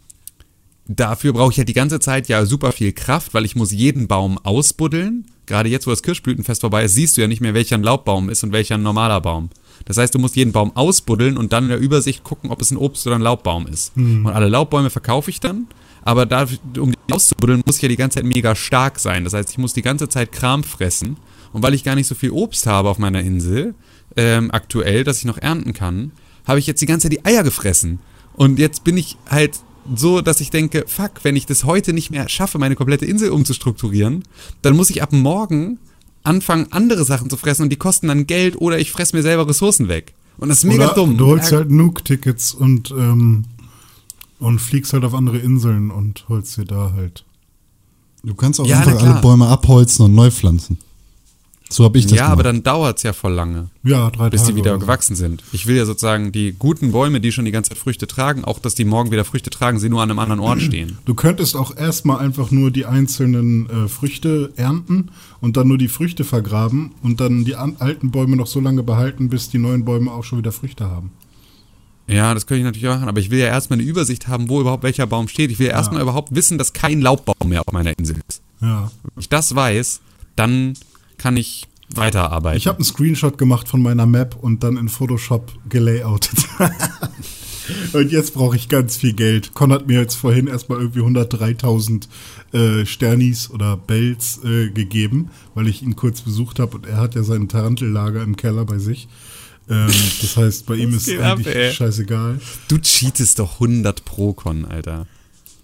dafür 0.86 1.32
brauche 1.32 1.50
ich 1.50 1.56
ja 1.56 1.64
die 1.64 1.72
ganze 1.72 2.00
Zeit 2.00 2.28
ja 2.28 2.44
super 2.44 2.72
viel 2.72 2.92
Kraft, 2.92 3.34
weil 3.34 3.44
ich 3.44 3.56
muss 3.56 3.72
jeden 3.72 4.08
Baum 4.08 4.38
ausbuddeln. 4.38 5.26
Gerade 5.46 5.68
jetzt, 5.68 5.86
wo 5.86 5.90
das 5.90 6.02
Kirschblütenfest 6.02 6.60
vorbei 6.60 6.84
ist, 6.84 6.94
siehst 6.94 7.16
du 7.16 7.20
ja 7.20 7.26
nicht 7.26 7.40
mehr, 7.40 7.54
welcher 7.54 7.76
ein 7.76 7.82
Laubbaum 7.82 8.30
ist 8.30 8.42
und 8.44 8.52
welcher 8.52 8.76
ein 8.76 8.82
normaler 8.82 9.20
Baum. 9.20 9.50
Das 9.84 9.96
heißt, 9.96 10.14
du 10.14 10.18
musst 10.18 10.36
jeden 10.36 10.52
Baum 10.52 10.76
ausbuddeln 10.76 11.36
und 11.36 11.52
dann 11.52 11.64
in 11.64 11.70
der 11.70 11.78
Übersicht 11.78 12.22
gucken, 12.22 12.50
ob 12.50 12.60
es 12.60 12.70
ein 12.70 12.76
Obst- 12.76 13.06
oder 13.06 13.16
ein 13.16 13.22
Laubbaum 13.22 13.66
ist. 13.66 13.92
Und 14.26 14.32
alle 14.32 14.48
Laubbäume 14.48 14.90
verkaufe 14.90 15.30
ich 15.30 15.40
dann. 15.40 15.66
Aber 16.04 16.26
da, 16.26 16.46
um 16.78 16.92
die 16.92 17.12
auszubuddeln, 17.12 17.62
muss 17.66 17.76
ich 17.76 17.82
ja 17.82 17.88
die 17.88 17.96
ganze 17.96 18.16
Zeit 18.16 18.24
mega 18.24 18.54
stark 18.54 18.98
sein. 18.98 19.24
Das 19.24 19.32
heißt, 19.34 19.50
ich 19.50 19.58
muss 19.58 19.72
die 19.72 19.82
ganze 19.82 20.08
Zeit 20.08 20.32
Kram 20.32 20.64
fressen. 20.64 21.16
Und 21.52 21.62
weil 21.62 21.74
ich 21.74 21.84
gar 21.84 21.94
nicht 21.94 22.06
so 22.06 22.14
viel 22.14 22.30
Obst 22.30 22.66
habe 22.66 22.88
auf 22.88 22.98
meiner 22.98 23.20
Insel, 23.20 23.74
ähm, 24.16 24.50
aktuell, 24.50 25.04
dass 25.04 25.18
ich 25.18 25.24
noch 25.24 25.38
ernten 25.38 25.72
kann, 25.72 26.12
habe 26.46 26.58
ich 26.58 26.66
jetzt 26.66 26.80
die 26.80 26.86
ganze 26.86 27.08
Zeit 27.08 27.18
die 27.18 27.24
Eier 27.24 27.42
gefressen. 27.42 27.98
Und 28.34 28.58
jetzt 28.58 28.84
bin 28.84 28.96
ich 28.96 29.16
halt 29.28 29.60
so, 29.94 30.20
dass 30.20 30.40
ich 30.40 30.50
denke, 30.50 30.84
fuck, 30.86 31.12
wenn 31.22 31.36
ich 31.36 31.46
das 31.46 31.64
heute 31.64 31.92
nicht 31.92 32.10
mehr 32.10 32.28
schaffe, 32.28 32.58
meine 32.58 32.76
komplette 32.76 33.06
Insel 33.06 33.30
umzustrukturieren, 33.30 34.24
dann 34.62 34.76
muss 34.76 34.90
ich 34.90 35.02
ab 35.02 35.12
morgen 35.12 35.78
anfangen, 36.22 36.68
andere 36.70 37.04
Sachen 37.04 37.30
zu 37.30 37.36
fressen 37.36 37.62
und 37.62 37.70
die 37.70 37.76
kosten 37.76 38.08
dann 38.08 38.26
Geld 38.26 38.56
oder 38.60 38.78
ich 38.78 38.92
fresse 38.92 39.16
mir 39.16 39.22
selber 39.22 39.48
Ressourcen 39.48 39.88
weg. 39.88 40.14
Und 40.38 40.48
das 40.48 40.58
ist 40.58 40.64
mega 40.64 40.86
Oder 40.86 40.94
dumm. 40.94 41.16
Du 41.18 41.26
holst 41.26 41.52
halt 41.52 41.70
Nuke-Tickets 41.70 42.54
und, 42.54 42.90
ähm, 42.92 43.44
und 44.38 44.60
fliegst 44.60 44.92
halt 44.92 45.04
auf 45.04 45.14
andere 45.14 45.38
Inseln 45.38 45.90
und 45.90 46.24
holst 46.28 46.56
dir 46.56 46.64
da 46.64 46.92
halt. 46.94 47.24
Du 48.24 48.34
kannst 48.34 48.60
auch 48.60 48.66
Ja, 48.66 48.78
einfach 48.78 49.02
alle 49.02 49.20
Bäume 49.20 49.48
abholzen 49.48 50.04
und 50.04 50.14
neu 50.14 50.30
pflanzen. 50.30 50.78
So 51.72 51.84
habe 51.84 51.98
ich 51.98 52.04
das 52.06 52.12
ja, 52.12 52.24
gemacht. 52.24 52.32
aber 52.32 52.42
dann 52.44 52.62
dauert 52.62 52.98
es 52.98 53.02
ja 53.02 53.12
voll 53.12 53.32
lange, 53.32 53.70
Ja, 53.82 54.10
drei 54.10 54.30
bis 54.30 54.42
die 54.42 54.48
Tage 54.48 54.56
wieder 54.56 54.70
oder 54.72 54.80
so. 54.80 54.86
gewachsen 54.86 55.16
sind. 55.16 55.42
Ich 55.52 55.66
will 55.66 55.76
ja 55.76 55.84
sozusagen 55.86 56.30
die 56.30 56.52
guten 56.52 56.92
Bäume, 56.92 57.20
die 57.20 57.32
schon 57.32 57.44
die 57.44 57.50
ganze 57.50 57.70
Zeit 57.70 57.78
Früchte 57.78 58.06
tragen, 58.06 58.44
auch 58.44 58.58
dass 58.58 58.74
die 58.74 58.84
morgen 58.84 59.10
wieder 59.10 59.24
Früchte 59.24 59.50
tragen, 59.50 59.78
sie 59.78 59.88
nur 59.88 60.02
an 60.02 60.10
einem 60.10 60.18
anderen 60.18 60.40
Ort 60.40 60.60
stehen. 60.62 60.98
Du 61.04 61.14
könntest 61.14 61.56
auch 61.56 61.76
erstmal 61.76 62.18
einfach 62.18 62.50
nur 62.50 62.70
die 62.70 62.86
einzelnen 62.86 63.68
äh, 63.70 63.88
Früchte 63.88 64.52
ernten 64.56 65.10
und 65.40 65.56
dann 65.56 65.68
nur 65.68 65.78
die 65.78 65.88
Früchte 65.88 66.24
vergraben 66.24 66.92
und 67.02 67.20
dann 67.20 67.44
die 67.44 67.56
alten 67.56 68.10
Bäume 68.10 68.36
noch 68.36 68.46
so 68.46 68.60
lange 68.60 68.82
behalten, 68.82 69.28
bis 69.28 69.48
die 69.50 69.58
neuen 69.58 69.84
Bäume 69.84 70.10
auch 70.12 70.24
schon 70.24 70.38
wieder 70.38 70.52
Früchte 70.52 70.88
haben. 70.90 71.10
Ja, 72.08 72.34
das 72.34 72.46
könnte 72.46 72.58
ich 72.58 72.64
natürlich 72.64 72.88
auch 72.88 72.96
machen, 72.96 73.08
aber 73.08 73.20
ich 73.20 73.30
will 73.30 73.38
ja 73.38 73.46
erstmal 73.46 73.78
eine 73.78 73.88
Übersicht 73.88 74.28
haben, 74.28 74.48
wo 74.48 74.60
überhaupt 74.60 74.82
welcher 74.82 75.06
Baum 75.06 75.28
steht. 75.28 75.50
Ich 75.50 75.58
will 75.58 75.68
ja 75.68 75.72
erstmal 75.72 76.02
überhaupt 76.02 76.34
wissen, 76.34 76.58
dass 76.58 76.72
kein 76.72 77.00
Laubbaum 77.00 77.48
mehr 77.48 77.60
auf 77.60 77.72
meiner 77.72 77.96
Insel 77.96 78.16
ist. 78.28 78.42
Ja. 78.60 78.90
Wenn 79.02 79.20
ich 79.20 79.28
das 79.28 79.54
weiß, 79.54 80.00
dann 80.36 80.74
kann 81.22 81.36
ich 81.36 81.68
weiterarbeiten. 81.94 82.58
Ich 82.58 82.66
habe 82.66 82.78
einen 82.78 82.84
Screenshot 82.84 83.38
gemacht 83.38 83.68
von 83.68 83.80
meiner 83.80 84.06
Map 84.06 84.36
und 84.40 84.64
dann 84.64 84.76
in 84.76 84.88
Photoshop 84.88 85.52
gelayoutet. 85.68 86.48
und 87.92 88.10
jetzt 88.10 88.34
brauche 88.34 88.56
ich 88.56 88.68
ganz 88.68 88.96
viel 88.96 89.12
Geld. 89.12 89.54
Con 89.54 89.72
hat 89.72 89.86
mir 89.86 90.00
jetzt 90.00 90.16
vorhin 90.16 90.48
erstmal 90.48 90.80
irgendwie 90.80 91.00
103.000 91.00 92.08
äh, 92.52 92.86
Sternis 92.86 93.50
oder 93.50 93.76
Bells 93.76 94.40
äh, 94.44 94.70
gegeben, 94.70 95.30
weil 95.54 95.68
ich 95.68 95.82
ihn 95.82 95.94
kurz 95.94 96.22
besucht 96.22 96.58
habe 96.58 96.76
und 96.76 96.86
er 96.86 96.96
hat 96.96 97.14
ja 97.14 97.22
sein 97.22 97.48
Tarantellager 97.48 98.22
im 98.22 98.36
Keller 98.36 98.64
bei 98.64 98.78
sich. 98.78 99.06
Ähm, 99.70 99.92
das 100.20 100.36
heißt, 100.36 100.66
bei 100.66 100.74
ihm 100.74 100.92
ist 100.92 101.08
ab, 101.18 101.38
eigentlich 101.38 101.54
ey? 101.54 101.72
scheißegal. 101.72 102.40
du 102.66 102.78
cheatest 102.78 103.38
doch 103.38 103.60
100 103.60 104.04
pro 104.04 104.32
Con, 104.32 104.64
Alter. 104.64 105.06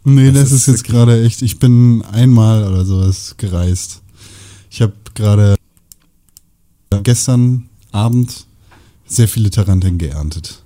Nee, 0.05 0.31
Das 0.31 0.51
das, 0.51 0.53
ist 0.53 0.61
ist 0.61 0.67
jetzt 0.69 0.85
gerade 0.85 1.25
echt, 1.25 1.43
ich 1.43 1.59
bin 1.59 2.05
einmal 2.13 2.65
oder 2.69 2.85
sowas 2.85 3.35
gereist. 3.39 4.03
Ich 4.71 4.83
habe 4.83 4.93
gerade 5.19 5.57
gestern 7.03 7.69
Abend 7.93 8.47
sehr 9.07 9.29
viele 9.29 9.51
Taranteln 9.51 9.99
geerntet. 9.99 10.63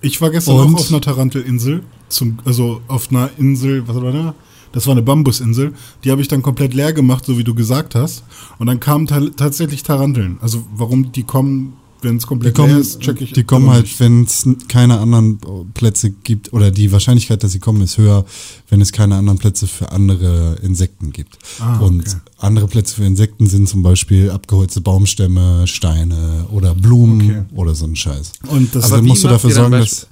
Ich 0.00 0.20
war 0.20 0.30
gestern 0.30 0.56
Und? 0.56 0.74
auch 0.74 0.80
auf 0.80 0.90
einer 0.90 1.00
Tarantelinsel, 1.00 1.82
zum, 2.08 2.38
also 2.44 2.80
auf 2.86 3.10
einer 3.10 3.30
Insel, 3.38 3.88
was 3.88 3.96
war 3.96 4.12
da? 4.12 4.34
Das 4.72 4.86
war 4.86 4.92
eine 4.92 5.02
Bambusinsel. 5.02 5.72
Die 6.04 6.10
habe 6.10 6.20
ich 6.20 6.28
dann 6.28 6.42
komplett 6.42 6.74
leer 6.74 6.92
gemacht, 6.92 7.24
so 7.24 7.38
wie 7.38 7.44
du 7.44 7.54
gesagt 7.54 7.94
hast. 7.94 8.22
Und 8.58 8.66
dann 8.66 8.80
kamen 8.80 9.06
ta 9.06 9.20
tatsächlich 9.34 9.82
Taranteln. 9.82 10.38
Also 10.42 10.64
warum 10.74 11.10
die 11.10 11.22
kommen, 11.22 11.72
wenn 12.02 12.16
es 12.16 12.22
Die 12.22 12.28
komplett 12.28 12.54
kommen, 12.54 12.70
leer 12.70 12.78
ist, 12.78 13.00
check 13.00 13.20
ich 13.20 13.32
die 13.32 13.44
kommen 13.44 13.70
halt, 13.70 13.88
wenn 14.00 14.24
es 14.24 14.46
keine 14.68 14.98
anderen 14.98 15.38
Plätze 15.74 16.10
gibt, 16.10 16.52
oder 16.52 16.70
die 16.70 16.90
Wahrscheinlichkeit, 16.92 17.42
dass 17.42 17.52
sie 17.52 17.58
kommen, 17.58 17.80
ist 17.82 17.98
höher, 17.98 18.24
wenn 18.68 18.80
es 18.80 18.92
keine 18.92 19.16
anderen 19.16 19.38
Plätze 19.38 19.66
für 19.66 19.90
andere 19.92 20.56
Insekten 20.62 21.12
gibt. 21.12 21.38
Ah, 21.60 21.78
Und 21.78 22.00
okay. 22.00 22.16
andere 22.38 22.68
Plätze 22.68 22.94
für 22.96 23.04
Insekten 23.04 23.46
sind 23.46 23.68
zum 23.68 23.82
Beispiel 23.82 24.30
abgeholzte 24.30 24.80
Baumstämme, 24.80 25.66
Steine 25.66 26.46
oder 26.50 26.74
Blumen 26.74 27.20
Okay. 27.20 27.42
oder 27.54 27.74
so 27.74 27.86
ein 27.86 27.96
Scheiß. 27.96 28.32
Und 28.48 28.74
das 28.74 28.84
Also 28.84 28.96
dann 28.96 29.04
musst 29.06 29.24
du 29.24 29.28
dafür 29.28 29.50
sorgen, 29.50 29.72
dass 29.72 30.06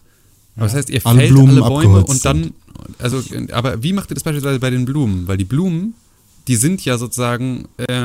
Aber 0.56 0.66
das 0.66 0.74
heißt, 0.74 0.90
ihr 0.90 1.00
Alle 1.04 1.18
fällt 1.20 1.30
Blumen 1.32 1.50
alle 1.62 1.68
Bäume 1.68 2.04
und 2.04 2.24
dann, 2.24 2.52
also, 2.98 3.22
aber 3.52 3.82
wie 3.82 3.92
macht 3.92 4.10
ihr 4.10 4.14
das 4.14 4.24
beispielsweise 4.24 4.58
bei 4.58 4.70
den 4.70 4.84
Blumen? 4.84 5.26
Weil 5.28 5.36
die 5.36 5.44
Blumen, 5.44 5.94
die 6.48 6.56
sind 6.56 6.84
ja 6.84 6.98
sozusagen, 6.98 7.66
äh, 7.76 8.04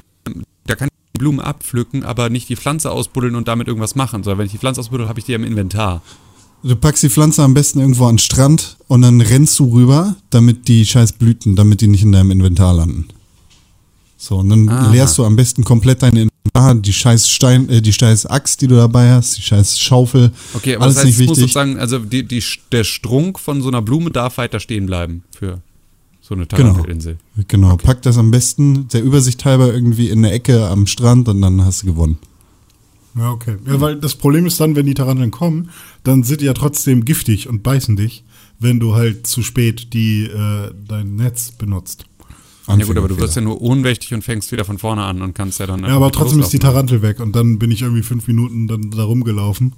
da 0.66 0.76
kann 0.76 0.88
ich 0.88 0.94
die 1.11 1.11
Blumen 1.22 1.40
abpflücken, 1.40 2.04
aber 2.04 2.30
nicht 2.32 2.50
die 2.50 2.56
Pflanze 2.56 2.90
ausbuddeln 2.92 3.36
und 3.36 3.48
damit 3.48 3.68
irgendwas 3.68 3.94
machen, 3.94 4.24
sondern 4.24 4.40
wenn 4.40 4.48
ich 4.48 4.51
die 4.54 4.58
Pflanze 4.58 4.82
ausbuddel, 4.82 5.08
habe 5.08 5.20
ich 5.20 5.25
die 5.25 5.34
im 5.34 5.44
Inventar. 5.44 6.01
Du 6.63 6.75
packst 6.75 7.04
die 7.04 7.10
Pflanze 7.10 7.44
am 7.44 7.54
besten 7.54 7.80
irgendwo 7.80 8.06
an 8.06 8.16
den 8.16 8.20
Strand 8.20 8.78
und 8.88 9.04
dann 9.04 9.22
rennst 9.22 9.60
du 9.60 9.72
rüber, 9.72 10.16
damit 10.32 10.68
die 10.68 10.84
scheiß 10.84 11.13
Blüten, 11.13 11.56
damit 11.56 11.82
die 11.82 11.88
nicht 11.88 12.01
in 12.01 12.12
deinem 12.12 12.32
Inventar 12.32 12.74
landen. 12.74 13.08
So, 14.18 14.38
und 14.38 14.50
dann 14.50 14.70
Aha. 14.70 14.92
leerst 14.92 15.18
du 15.18 15.25
am 15.25 15.36
besten 15.36 15.63
komplett 15.63 16.01
dein 16.01 16.16
Inventar, 16.16 16.75
die 16.75 16.94
scheiß 16.94 17.30
Stein, 17.30 17.70
äh, 17.70 17.82
die 17.82 17.94
scheiß 17.94 18.25
Axt, 18.25 18.62
die 18.62 18.68
du 18.68 18.75
dabei 18.75 19.12
hast, 19.12 19.38
die 19.38 19.42
scheiß 19.42 19.80
Schaufel. 19.80 20.32
Okay, 20.54 20.75
aber 20.75 20.86
alles 20.86 20.96
das 20.96 21.06
heißt, 21.06 21.18
nicht 21.18 21.22
es 21.22 21.28
muss 21.28 21.38
wichtig. 21.38 21.54
sozusagen, 21.54 21.80
also 21.80 22.00
die, 22.00 22.24
die, 22.28 22.44
der 22.72 22.84
Strunk 22.84 23.40
von 23.40 23.62
so 23.62 23.68
einer 23.68 23.82
Blume 23.82 24.12
darf 24.12 24.38
weiter 24.38 24.60
stehen 24.60 24.88
bleiben 24.88 25.24
für 25.32 25.62
so 26.22 26.36
eine 26.36 26.46
Genau. 26.46 26.70
Tarantelinsel. 26.70 27.18
Genau, 27.48 27.75
pack 27.78 28.01
das 28.04 28.18
am 28.18 28.32
besten 28.32 28.88
der 28.90 29.04
Übersicht 29.04 29.44
halber 29.46 29.74
irgendwie 29.74 30.10
in 30.10 30.22
der 30.22 30.34
Ecke 30.34 30.68
am 30.68 30.86
Strand 30.88 31.28
und 31.28 31.42
dann 31.42 31.66
hast 31.66 31.82
du 31.84 31.88
gewonnen. 31.88 32.18
Ja, 33.16 33.32
okay. 33.32 33.58
Ja, 33.68 33.82
weil 33.82 33.98
das 33.98 34.16
Problem 34.16 34.46
ist 34.46 34.60
dann, 34.62 34.75
wenn 34.75 34.86
die 34.86 34.94
Taranteln 34.94 35.32
kommen, 35.32 35.70
dann 36.04 36.24
sind 36.24 36.40
die 36.42 36.46
ja 36.46 36.54
trotzdem 36.54 37.04
giftig 37.04 37.50
und 37.50 37.62
beißen 37.63 37.98
dich, 37.98 38.24
wenn 38.60 38.80
du 38.80 38.94
halt 38.96 39.28
zu 39.28 39.42
spät 39.44 39.94
die, 39.94 40.24
äh, 40.25 40.72
dein 40.88 41.16
Netz 41.16 41.51
benutzt. 41.51 42.06
Ja 42.68 42.75
gut, 42.86 42.96
aber 42.96 43.10
du 43.10 43.18
wirst 43.18 43.36
ja 43.36 43.42
nur 43.42 43.60
ohnmächtig 43.62 44.13
und 44.13 44.24
fängst 44.24 44.51
wieder 44.54 44.63
von 44.63 44.78
vorne 44.78 45.04
an 45.04 45.22
und 45.22 45.34
kannst 45.34 45.60
ja 45.60 45.66
dann 45.68 45.82
Ja, 45.82 45.90
aber 45.96 46.12
trotzdem 46.12 46.40
ist 46.40 46.54
die 46.54 46.58
loslaufen. 46.58 46.88
Tarantel 46.88 47.01
weg 47.01 47.20
und 47.20 47.36
dann 47.36 47.60
bin 47.60 47.70
ich 47.72 47.82
irgendwie 47.82 48.04
fünf 48.04 48.28
Minuten 48.28 48.68
dann 48.68 48.92
da 48.92 49.04
rumgelaufen 49.04 49.74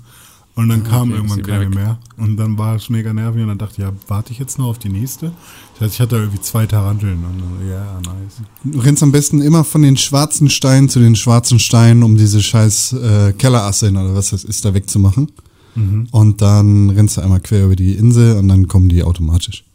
und 0.55 0.69
dann 0.69 0.83
kam 0.83 1.10
okay, 1.10 1.17
irgendwann 1.17 1.41
keine 1.41 1.65
weg. 1.65 1.75
mehr 1.75 2.00
und 2.17 2.38
dann 2.38 2.57
war 2.57 2.75
es 2.75 2.89
mega 2.89 3.12
nervig 3.12 3.41
und 3.41 3.48
dann 3.48 3.57
dachte 3.57 3.74
ich, 3.74 3.79
ja, 3.79 3.91
warte 4.07 4.31
ich 4.31 4.39
jetzt 4.39 4.60
noch 4.60 4.67
auf 4.67 4.79
die 4.79 4.89
nächste? 4.89 5.31
Das 5.74 5.81
heißt, 5.81 5.93
ich 5.95 6.00
hatte 6.00 6.17
irgendwie 6.17 6.41
zwei 6.41 6.67
Taranteln 6.67 7.24
und 7.24 7.39
dann, 7.39 7.69
ja, 7.69 8.00
nice. 8.01 8.41
Du 8.63 8.79
rennst 8.79 9.01
am 9.01 9.12
besten 9.12 9.41
immer 9.41 9.63
von 9.63 9.81
den 9.81 9.98
schwarzen 9.98 10.50
Steinen 10.50 10.89
zu 10.89 11.00
den 11.00 11.15
schwarzen 11.15 11.60
Steinen, 11.60 12.03
um 12.03 12.17
diese 12.17 12.41
scheiß 12.41 12.93
äh, 12.93 13.33
Kellerasseln 13.33 13.98
oder 13.98 14.13
was 14.13 14.29
das 14.29 14.43
ist, 14.43 14.63
da 14.63 14.74
wegzumachen. 14.74 15.31
Mhm. 15.75 16.07
Und 16.12 16.41
dann 16.41 16.91
rennst 16.91 17.17
du 17.17 17.22
einmal 17.22 17.39
quer 17.39 17.65
über 17.65 17.75
die 17.75 17.93
Insel 17.93 18.38
und 18.38 18.48
dann 18.48 18.67
kommen 18.67 18.89
die 18.89 19.03
automatisch. 19.03 19.65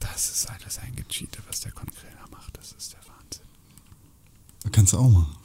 Das 0.00 0.30
ist 0.30 0.50
alles 0.50 0.78
ein 0.78 0.96
Gecheate, 0.96 1.38
was 1.46 1.60
der 1.60 1.70
Konkreter 1.70 2.24
macht. 2.32 2.56
Das 2.56 2.72
ist 2.76 2.92
der 2.92 3.00
Wahnsinn. 3.00 3.46
Das 4.64 4.72
kannst 4.72 4.92
du 4.92 4.98
auch 4.98 5.10
machen. 5.10 5.37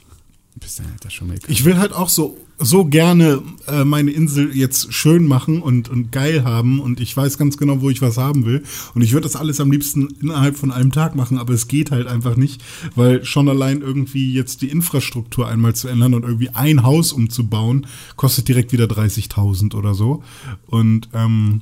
Bist 0.64 0.78
du 0.78 0.82
alter 0.84 1.10
schon 1.10 1.28
mal 1.28 1.36
Ich 1.48 1.66
will 1.66 1.76
halt 1.76 1.92
auch 1.92 2.08
so, 2.08 2.38
so 2.58 2.86
gerne 2.86 3.42
äh, 3.66 3.84
meine 3.84 4.10
Insel 4.12 4.56
jetzt 4.56 4.94
schön 4.94 5.26
machen 5.26 5.60
und, 5.60 5.90
und 5.90 6.10
geil 6.10 6.42
haben 6.42 6.80
und 6.80 7.00
ich 7.00 7.14
weiß 7.14 7.36
ganz 7.36 7.58
genau, 7.58 7.82
wo 7.82 7.90
ich 7.90 8.00
was 8.00 8.16
haben 8.16 8.46
will. 8.46 8.62
Und 8.94 9.02
ich 9.02 9.12
würde 9.12 9.24
das 9.24 9.36
alles 9.36 9.60
am 9.60 9.70
liebsten 9.70 10.08
innerhalb 10.22 10.56
von 10.56 10.72
einem 10.72 10.90
Tag 10.90 11.16
machen, 11.16 11.36
aber 11.36 11.52
es 11.52 11.68
geht 11.68 11.90
halt 11.90 12.06
einfach 12.06 12.36
nicht, 12.36 12.64
weil 12.94 13.26
schon 13.26 13.50
allein 13.50 13.82
irgendwie 13.82 14.32
jetzt 14.32 14.62
die 14.62 14.70
Infrastruktur 14.70 15.48
einmal 15.48 15.74
zu 15.74 15.86
ändern 15.88 16.14
und 16.14 16.22
irgendwie 16.22 16.48
ein 16.48 16.82
Haus 16.82 17.12
umzubauen, 17.12 17.86
kostet 18.16 18.48
direkt 18.48 18.72
wieder 18.72 18.86
30.000 18.86 19.74
oder 19.74 19.92
so. 19.92 20.22
Und 20.66 21.10
ähm, 21.12 21.60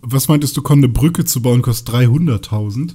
was 0.00 0.26
meintest 0.26 0.56
du, 0.56 0.62
Con, 0.62 0.78
eine 0.78 0.88
Brücke 0.88 1.24
zu 1.24 1.40
bauen, 1.40 1.62
kostet 1.62 1.94
300.000? 1.94 2.94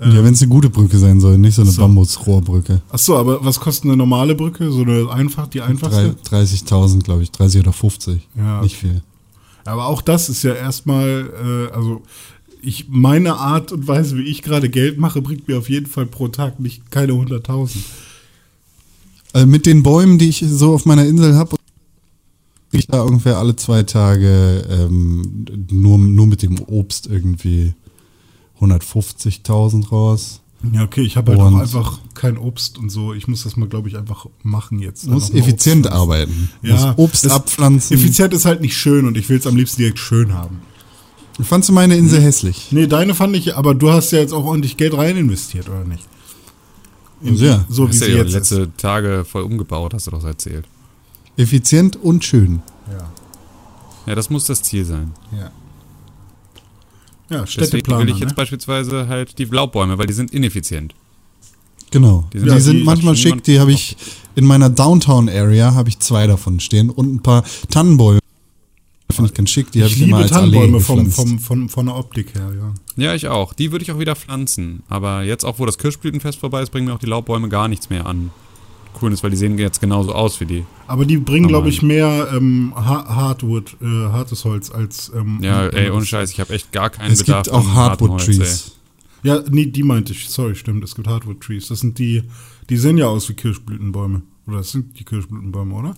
Ja, 0.00 0.24
wenn 0.24 0.34
es 0.34 0.42
eine 0.42 0.48
gute 0.48 0.70
Brücke 0.70 0.98
sein 0.98 1.20
soll, 1.20 1.38
nicht 1.38 1.54
so 1.54 1.62
eine 1.62 1.70
so. 1.70 1.82
Bambusrohrbrücke. 1.82 2.80
Ach 2.90 2.98
so, 2.98 3.16
aber 3.16 3.44
was 3.44 3.60
kostet 3.60 3.84
eine 3.84 3.96
normale 3.96 4.34
Brücke? 4.34 4.70
So 4.72 4.82
eine 4.82 5.10
einfach, 5.10 5.46
die 5.46 5.60
einfachste? 5.60 6.16
30.000, 6.28 7.02
glaube 7.02 7.22
ich, 7.22 7.30
30 7.30 7.60
oder 7.60 7.72
50. 7.72 8.28
Ja, 8.36 8.62
Nicht 8.62 8.76
viel. 8.76 9.02
Aber 9.64 9.86
auch 9.86 10.02
das 10.02 10.28
ist 10.28 10.42
ja 10.42 10.54
erstmal, 10.54 11.68
äh, 11.70 11.74
also 11.74 12.02
ich 12.62 12.86
meine 12.88 13.36
Art 13.36 13.72
und 13.72 13.86
Weise, 13.86 14.16
wie 14.16 14.22
ich 14.22 14.42
gerade 14.42 14.68
Geld 14.68 14.98
mache, 14.98 15.22
bringt 15.22 15.46
mir 15.46 15.58
auf 15.58 15.68
jeden 15.68 15.86
Fall 15.86 16.06
pro 16.06 16.28
Tag 16.28 16.58
nicht 16.58 16.90
keine 16.90 17.12
100.000. 17.12 17.76
Also 19.32 19.46
mit 19.46 19.66
den 19.66 19.82
Bäumen, 19.82 20.18
die 20.18 20.28
ich 20.28 20.44
so 20.46 20.74
auf 20.74 20.84
meiner 20.84 21.06
Insel 21.06 21.36
habe, 21.36 21.56
ich 22.72 22.86
da 22.86 23.02
ungefähr 23.02 23.38
alle 23.38 23.54
zwei 23.56 23.82
Tage 23.82 24.64
ähm, 24.68 25.44
nur, 25.70 25.98
nur 25.98 26.26
mit 26.26 26.42
dem 26.42 26.58
Obst 26.60 27.06
irgendwie 27.06 27.74
150.000 28.62 29.88
raus. 29.88 30.40
Ja, 30.72 30.84
okay, 30.84 31.00
ich 31.02 31.16
habe 31.16 31.32
halt 31.32 31.40
auch 31.40 31.56
einfach 31.58 31.98
kein 32.14 32.38
Obst 32.38 32.78
und 32.78 32.88
so. 32.90 33.14
Ich 33.14 33.26
muss 33.26 33.42
das 33.42 33.56
mal, 33.56 33.68
glaube 33.68 33.88
ich, 33.88 33.96
einfach 33.96 34.26
machen 34.44 34.78
jetzt. 34.78 35.08
Mal 35.08 35.16
effizient 35.16 35.86
Obst 35.86 35.92
arbeiten. 35.98 36.50
Ja, 36.62 36.72
musst 36.86 36.98
Obst 36.98 37.30
abpflanzen. 37.30 37.96
Effizient 37.96 38.32
ist 38.32 38.44
halt 38.44 38.60
nicht 38.60 38.76
schön 38.76 39.06
und 39.06 39.16
ich 39.16 39.28
will 39.28 39.38
es 39.38 39.46
am 39.48 39.56
liebsten 39.56 39.78
direkt 39.78 39.98
schön 39.98 40.32
haben. 40.34 40.60
Fandst 41.42 41.68
du 41.68 41.72
meine 41.72 41.96
Insel 41.96 42.20
hässlich? 42.20 42.68
Nee, 42.70 42.86
deine 42.86 43.14
fand 43.14 43.34
ich, 43.34 43.56
aber 43.56 43.74
du 43.74 43.90
hast 43.90 44.12
ja 44.12 44.20
jetzt 44.20 44.32
auch 44.32 44.44
ordentlich 44.44 44.76
Geld 44.76 44.94
rein 44.96 45.16
investiert, 45.16 45.68
oder 45.68 45.82
nicht? 45.82 46.06
In, 47.22 47.36
Sehr. 47.36 47.64
So 47.68 47.84
wie 47.84 47.88
hast 47.88 47.98
sie 47.98 48.04
ja 48.04 48.10
die 48.10 48.16
jetzt 48.18 48.28
ist. 48.28 48.34
letzte 48.52 48.76
Tage 48.76 49.24
voll 49.24 49.42
umgebaut, 49.42 49.94
hast 49.94 50.06
du 50.06 50.10
doch 50.12 50.24
erzählt. 50.24 50.66
Effizient 51.36 51.96
und 51.96 52.24
schön. 52.24 52.62
Ja, 52.90 53.10
Ja, 54.06 54.14
das 54.14 54.30
muss 54.30 54.44
das 54.44 54.62
Ziel 54.62 54.84
sein. 54.84 55.12
ja. 55.36 55.50
Ja, 57.32 57.40
Deswegen 57.44 57.66
Städteplaner, 57.66 58.02
will 58.06 58.10
ich 58.10 58.18
jetzt 58.20 58.30
ne? 58.30 58.34
beispielsweise 58.34 59.08
halt 59.08 59.38
die 59.38 59.44
Laubbäume, 59.44 59.98
weil 59.98 60.06
die 60.06 60.12
sind 60.12 60.32
ineffizient. 60.32 60.94
Genau. 61.90 62.28
Die 62.32 62.38
sind- 62.38 62.48
sind, 62.48 62.56
Ja, 62.58 62.60
sind 62.62 62.76
die- 62.78 62.84
manchmal 62.84 63.14
hat 63.14 63.20
schon 63.20 63.32
schick, 63.34 63.44
die 63.44 63.60
habe 63.60 63.72
ich 63.72 63.96
in 64.34 64.44
meiner 64.46 64.70
Downtown-Area 64.70 65.74
habe 65.74 65.88
ich 65.90 65.98
zwei 65.98 66.26
davon 66.26 66.58
stehen 66.60 66.88
und 66.90 67.14
ein 67.14 67.22
paar 67.22 67.44
Tannenbäume. 67.70 68.18
Finde 69.10 69.30
ich 69.30 69.34
ganz 69.36 69.50
schick, 69.50 69.70
die 69.72 69.82
habe 69.82 69.90
Ich 69.90 70.00
ich, 70.00 70.08
immer 70.08 70.18
als 70.18 70.30
Tannenbäume 70.30 70.80
vom, 70.80 71.10
vom, 71.10 71.38
vom, 71.38 71.68
von 71.68 71.84
der 71.86 71.96
Optik 71.96 72.34
her, 72.34 72.50
ja. 72.56 72.72
Ja, 73.04 73.14
ich 73.14 73.28
auch. 73.28 73.52
Die 73.52 73.70
würde 73.70 73.82
ich 73.82 73.92
auch 73.92 73.98
wieder 73.98 74.16
pflanzen. 74.16 74.82
Aber 74.88 75.22
jetzt 75.22 75.44
auch, 75.44 75.58
wo 75.58 75.66
das 75.66 75.76
Kirschblütenfest 75.76 76.38
vorbei 76.38 76.62
ist, 76.62 76.70
bringen 76.72 76.86
mir 76.86 76.94
auch 76.94 76.98
die 76.98 77.04
Laubbäume 77.06 77.50
gar 77.50 77.68
nichts 77.68 77.90
mehr 77.90 78.06
an. 78.06 78.30
Cool 79.00 79.12
ist, 79.12 79.22
weil 79.22 79.30
die 79.30 79.36
sehen 79.36 79.58
jetzt 79.58 79.80
genauso 79.80 80.12
aus 80.12 80.38
wie 80.40 80.46
die. 80.46 80.64
Aber 80.86 81.04
die 81.06 81.16
bringen, 81.16 81.48
glaube 81.48 81.68
ich, 81.68 81.82
mehr 81.82 82.28
ähm, 82.34 82.72
Ha- 82.76 83.06
Hardwood, 83.08 83.76
äh, 83.80 83.86
hartes 83.86 84.44
Holz 84.44 84.70
als. 84.70 85.10
Ähm, 85.14 85.38
Ja, 85.42 85.66
ey, 85.66 85.90
ohne. 85.90 86.04
Scheiß, 86.04 86.30
ich 86.30 86.40
habe 86.40 86.52
echt 86.54 86.70
gar 86.72 86.90
keinen 86.90 87.12
es 87.12 87.20
Bedarf 87.24 87.44
gibt 87.44 87.54
auch 87.54 87.66
Hardwood-Trees. 87.74 88.72
Ja, 89.22 89.40
nee, 89.50 89.66
die 89.66 89.82
meinte 89.82 90.12
ich. 90.12 90.28
Sorry, 90.28 90.54
stimmt. 90.54 90.82
Es 90.84 90.94
gibt 90.94 91.08
Hardwood 91.08 91.40
Trees. 91.40 91.68
Das 91.68 91.80
sind 91.80 91.98
die, 91.98 92.22
die 92.68 92.76
sehen 92.76 92.98
ja 92.98 93.06
aus 93.06 93.28
wie 93.28 93.34
Kirschblütenbäume. 93.34 94.22
Oder 94.46 94.58
das 94.58 94.72
sind 94.72 94.98
die 94.98 95.04
Kirschblütenbäume, 95.04 95.74
oder? 95.74 95.94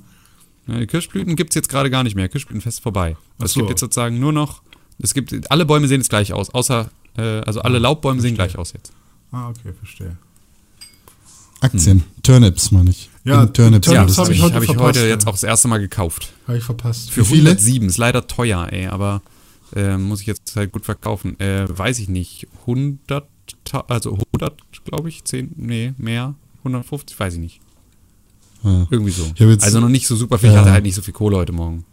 Ja, 0.67 0.79
die 0.79 0.87
Kirschblüten 0.87 1.35
gibt 1.37 1.51
es 1.51 1.55
jetzt 1.55 1.69
gerade 1.69 1.91
gar 1.91 2.05
nicht 2.05 2.15
mehr. 2.17 2.29
Kirschblütenfest 2.29 2.79
ist 2.79 2.83
vorbei. 2.83 3.17
Es 3.39 3.53
so. 3.53 3.61
gibt 3.61 3.71
jetzt 3.71 3.81
sozusagen 3.81 4.19
nur 4.21 4.33
noch. 4.33 4.63
Es 4.99 5.15
gibt. 5.15 5.51
Alle 5.51 5.65
Bäume 5.67 5.89
sehen 5.89 6.01
jetzt 6.01 6.11
gleich 6.11 6.33
aus, 6.33 6.51
außer. 6.51 6.91
Äh, 7.17 7.23
also 7.41 7.61
alle 7.61 7.79
Laubbäume 7.79 8.21
sehen 8.21 8.35
gleich 8.35 8.57
aus 8.59 8.73
jetzt. 8.73 8.93
Ah, 9.33 9.49
okay, 9.49 9.73
verstehe. 9.73 10.17
Aktien. 11.65 12.05
Turnips, 12.23 12.71
meine 12.71 12.91
ich. 12.91 13.11
Ja, 13.25 13.43
In 13.45 13.53
Turnips. 13.53 13.87
Turnips 13.87 14.17
Ja, 14.17 14.23
habe 14.25 14.33
ich 14.35 14.43
heute 14.43 14.55
hab 14.57 14.63
ich 14.63 14.67
verpasst, 14.69 14.87
heute 14.99 15.01
ja. 15.01 15.07
jetzt 15.07 15.27
auch 15.27 15.33
das 15.33 15.43
erste 15.43 15.69
Mal 15.69 15.79
gekauft. 15.79 16.33
Habe 16.47 16.59
ich 16.59 16.65
verpasst. 16.65 17.11
Für 17.11 17.23
Wie 17.23 17.37
viele? 17.37 17.51
107 17.51 17.89
ist 17.89 17.97
leider 17.99 18.27
teuer, 18.27 18.69
ey, 18.71 18.87
aber 18.87 19.23
äh, 19.75 19.97
muss 19.97 20.21
ich 20.21 20.27
jetzt 20.27 20.55
halt 20.57 20.73
gut 20.73 20.85
verkaufen. 20.85 21.39
Äh, 21.41 21.67
weiß 21.69 21.99
ich 21.99 22.09
nicht. 22.09 22.47
100, 22.63 23.27
ta- 23.65 23.85
also 23.89 24.19
100, 24.35 24.55
glaube 24.85 25.09
ich, 25.09 25.25
10, 25.25 25.53
nee, 25.57 25.95
mehr. 25.97 26.35
150, 26.59 27.19
weiß 27.19 27.35
ich 27.35 27.41
nicht. 27.41 27.61
Ja. 28.63 28.87
Irgendwie 28.91 29.11
so. 29.13 29.25
Also 29.61 29.81
noch 29.81 29.89
nicht 29.89 30.07
so 30.07 30.17
super 30.17 30.39
viel. 30.39 30.51
Ich 30.51 30.57
hatte 30.57 30.73
halt 30.73 30.85
nicht 30.85 30.95
so 30.95 31.03
viel 31.03 31.13
Kohle 31.15 31.37
heute 31.37 31.53
Morgen. 31.53 31.85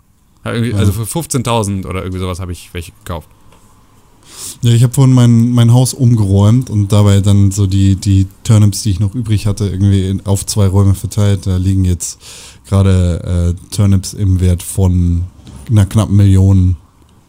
Also 0.43 0.91
für 0.91 1.03
15.000 1.03 1.85
oder 1.85 2.01
irgendwie 2.01 2.19
sowas 2.19 2.39
habe 2.39 2.51
ich 2.51 2.73
welche 2.73 2.91
gekauft. 2.93 3.29
Ja, 4.63 4.71
ich 4.71 4.83
habe 4.83 4.93
vorhin 4.93 5.13
mein, 5.13 5.51
mein 5.51 5.73
Haus 5.73 5.93
umgeräumt 5.93 6.69
und 6.69 6.91
dabei 6.91 7.19
dann 7.21 7.49
so 7.49 7.65
die, 7.65 7.95
die 7.95 8.27
Turnips, 8.43 8.83
die 8.83 8.91
ich 8.91 8.99
noch 8.99 9.15
übrig 9.15 9.47
hatte, 9.47 9.67
irgendwie 9.67 10.07
in, 10.07 10.25
auf 10.25 10.45
zwei 10.45 10.67
Räume 10.67 10.93
verteilt. 10.93 11.47
Da 11.47 11.57
liegen 11.57 11.83
jetzt 11.83 12.19
gerade 12.67 13.55
äh, 13.57 13.75
Turnips 13.75 14.13
im 14.13 14.39
Wert 14.39 14.61
von 14.61 15.23
einer 15.69 15.87
knappen 15.87 16.15
Million 16.15 16.75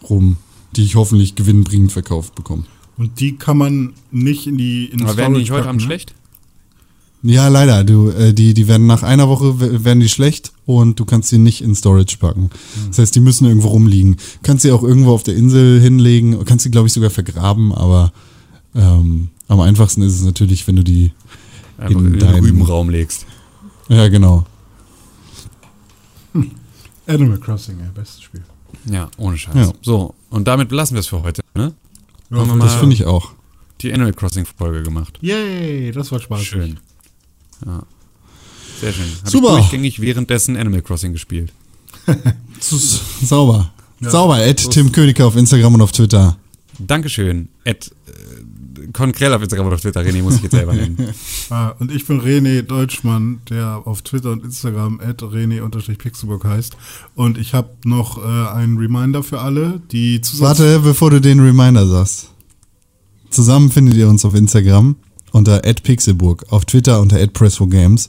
rum, 0.09 0.37
die 0.77 0.83
ich 0.83 0.95
hoffentlich 0.95 1.35
gewinnbringend 1.35 1.93
verkauft 1.93 2.35
bekomme. 2.35 2.65
Und 2.99 3.19
die 3.21 3.37
kann 3.37 3.57
man 3.57 3.95
nicht 4.11 4.47
in 4.47 4.59
die 4.59 4.87
in 4.87 5.03
Aber 5.03 5.17
werden 5.17 5.35
die 5.35 5.41
nicht 5.41 5.53
heute 5.53 5.69
Abend 5.69 5.81
ne? 5.81 5.87
schlecht? 5.87 6.15
Ja, 7.25 7.47
leider. 7.49 7.85
Du, 7.85 8.09
äh, 8.11 8.33
die, 8.35 8.52
die 8.52 8.67
werden 8.67 8.87
nach 8.88 9.02
einer 9.05 9.29
Woche 9.29 9.85
werden 9.85 10.00
die 10.00 10.09
schlecht 10.09 10.52
und 10.67 10.99
du 10.99 11.05
kannst 11.05 11.29
sie 11.29 11.38
nicht 11.38 11.61
in 11.62 11.75
Storage 11.76 12.17
packen. 12.19 12.50
Das 12.88 12.99
heißt, 12.99 13.14
die 13.14 13.21
müssen 13.21 13.47
irgendwo 13.47 13.69
rumliegen. 13.69 14.17
Kannst 14.43 14.62
sie 14.62 14.73
auch 14.73 14.83
irgendwo 14.83 15.12
auf 15.12 15.23
der 15.23 15.37
Insel 15.37 15.81
hinlegen, 15.81 16.45
kannst 16.45 16.64
sie, 16.64 16.71
glaube 16.73 16.88
ich, 16.88 16.93
sogar 16.93 17.11
vergraben, 17.11 17.73
aber 17.73 18.12
ähm, 18.75 19.29
am 19.49 19.61
einfachsten 19.61 20.02
ist 20.02 20.14
es 20.14 20.23
natürlich, 20.25 20.67
wenn 20.67 20.76
du 20.76 20.83
die. 20.85 21.12
Einfach 21.79 22.00
In 22.00 22.07
in, 22.07 22.12
den 22.12 22.21
deinem- 22.21 22.45
Rübenraum 22.45 22.91
legst. 22.91 23.26
Ja, 23.88 24.09
genau. 24.09 24.45
Animal 27.07 27.38
Crossing, 27.38 27.79
ey, 27.81 27.88
bestes 27.95 28.23
Spiel. 28.23 28.43
Ja, 28.87 29.09
ohne 29.19 29.37
Scheiß. 29.37 29.55
Ja. 29.55 29.73
So, 29.83 30.14
und 30.31 30.49
damit 30.49 30.69
belassen 30.69 30.95
wir 30.95 31.00
es 31.00 31.07
für 31.09 31.23
heute, 31.23 31.43
ne? 31.55 31.73
Ja, 32.31 32.45
Das 32.59 32.75
finde 32.76 32.95
ich 32.95 33.05
auch. 33.05 33.33
die 33.81 33.93
Animal 33.93 34.12
Crossing 34.14 34.47
Folge 34.47 34.83
gemacht. 34.83 35.19
Yay, 35.21 35.93
das 35.93 36.11
war 36.12 36.21
Spaß. 36.21 36.43
Schön. 36.43 36.79
Ja. 37.64 37.83
Sehr 38.81 38.92
schön. 38.92 39.07
Hab 39.23 39.31
Super. 39.31 39.49
Ich 39.50 39.54
durchgängig 39.57 40.00
währenddessen 40.00 40.57
Animal 40.57 40.83
Crossing 40.83 41.12
gespielt. 41.12 41.52
Sauber. 42.61 43.73
Ja. 44.00 44.11
Sauber. 44.11 44.45
Ed 44.45 44.71
Tim 44.71 44.90
Königke 44.90 45.25
auf 45.25 45.37
Instagram 45.37 45.75
und 45.75 45.83
auf 45.83 45.92
Twitter. 45.92 46.37
Dankeschön. 46.78 47.49
Ed 47.64 47.92
äh, 48.07 48.12
Konkrell 48.92 49.33
auf 49.33 49.42
Instagram 49.42 49.66
oder 49.66 49.76
auf 49.76 49.83
Twitter. 49.83 50.00
René 50.00 50.23
muss 50.23 50.37
ich 50.37 50.42
jetzt 50.42 50.52
selber 50.52 50.75
nennen. 50.75 50.97
Ah, 51.50 51.75
und 51.78 51.92
ich 51.92 52.07
bin 52.07 52.21
René 52.21 52.62
Deutschmann, 52.62 53.40
der 53.50 53.83
auf 53.85 54.00
Twitter 54.00 54.33
und 54.33 54.42
Instagram 54.42 55.00
at 55.00 55.23
René-Pixelburg 55.23 56.45
heißt. 56.45 56.76
Und 57.14 57.37
ich 57.37 57.52
habe 57.52 57.69
noch 57.85 58.16
äh, 58.16 58.49
einen 58.54 58.78
Reminder 58.78 59.23
für 59.23 59.40
alle, 59.40 59.83
die 59.90 60.23
Zusatz... 60.23 60.61
Warte, 60.61 60.81
bevor 60.81 61.11
du 61.11 61.21
den 61.21 61.40
Reminder 61.40 61.87
sagst. 61.87 62.31
Zusammen 63.28 63.71
findet 63.71 63.97
ihr 63.97 64.09
uns 64.09 64.25
auf 64.25 64.35
Instagram 64.35 64.97
unter 65.33 65.61
@pixelburg, 65.61 66.47
auf 66.51 66.65
Twitter 66.65 67.01
unter 67.01 67.17
@press4games. 67.17 68.09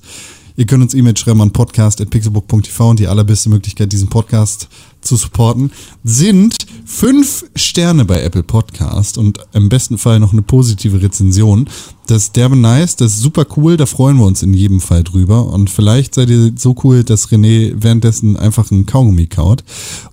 Ihr 0.56 0.68
könnt 0.68 0.84
uns 0.84 0.94
E-Mail 0.94 1.18
schreiben 1.18 1.42
an 1.42 1.52
podcast.pixelburg.tv 1.52 2.90
und 2.92 3.00
die 3.00 3.08
allerbeste 3.08 3.50
Möglichkeit, 3.50 3.92
diesen 3.92 4.08
Podcast 4.08 4.68
zu 5.02 5.16
supporten, 5.16 5.72
sind 6.04 6.56
fünf 6.86 7.46
Sterne 7.56 8.06
bei 8.06 8.22
Apple 8.22 8.44
Podcast 8.44 9.18
und 9.18 9.40
im 9.54 9.70
besten 9.70 9.98
Fall 9.98 10.20
noch 10.20 10.32
eine 10.32 10.44
positive 10.44 11.02
Rezension. 11.02 11.68
Das 12.06 12.24
ist 12.24 12.36
derbe 12.36 12.56
nice, 12.56 12.96
das 12.96 13.14
ist 13.14 13.22
super 13.22 13.48
cool, 13.58 13.78
da 13.78 13.88
freuen 13.88 14.18
wir 14.18 14.26
uns 14.26 14.44
in 14.44 14.54
jedem 14.54 14.80
Fall 14.80 15.04
drüber. 15.04 15.48
Und 15.48 15.72
vielleicht 15.72 16.14
seid 16.14 16.30
ihr 16.30 16.52
so 16.56 16.76
cool, 16.84 17.04
dass 17.04 17.30
René 17.30 17.74
währenddessen 17.78 18.38
einfach 18.38 18.70
einen 18.70 18.86
Kaugummi 18.86 19.26
kaut. 19.26 19.64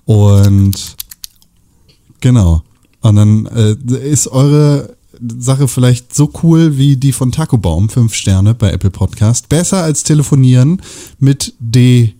Und 0.07 0.97
Genau. 2.21 2.63
Und 3.01 3.17
dann 3.17 3.47
äh, 3.47 3.77
ist 3.99 4.29
eure 4.29 4.97
Sache 5.39 5.69
vielleicht 5.69 6.15
so 6.15 6.31
cool 6.43 6.77
wie 6.77 6.97
die 6.97 7.13
von 7.13 7.33
Taco 7.33 7.59
Baum, 7.59 7.89
fünf 7.89 8.15
Sterne 8.15 8.55
bei 8.55 8.71
Apple 8.71 8.91
Podcast. 8.91 9.49
Besser 9.49 9.83
als 9.83 10.03
telefonieren 10.03 10.81
mit 11.19 11.55
de, 11.59 12.11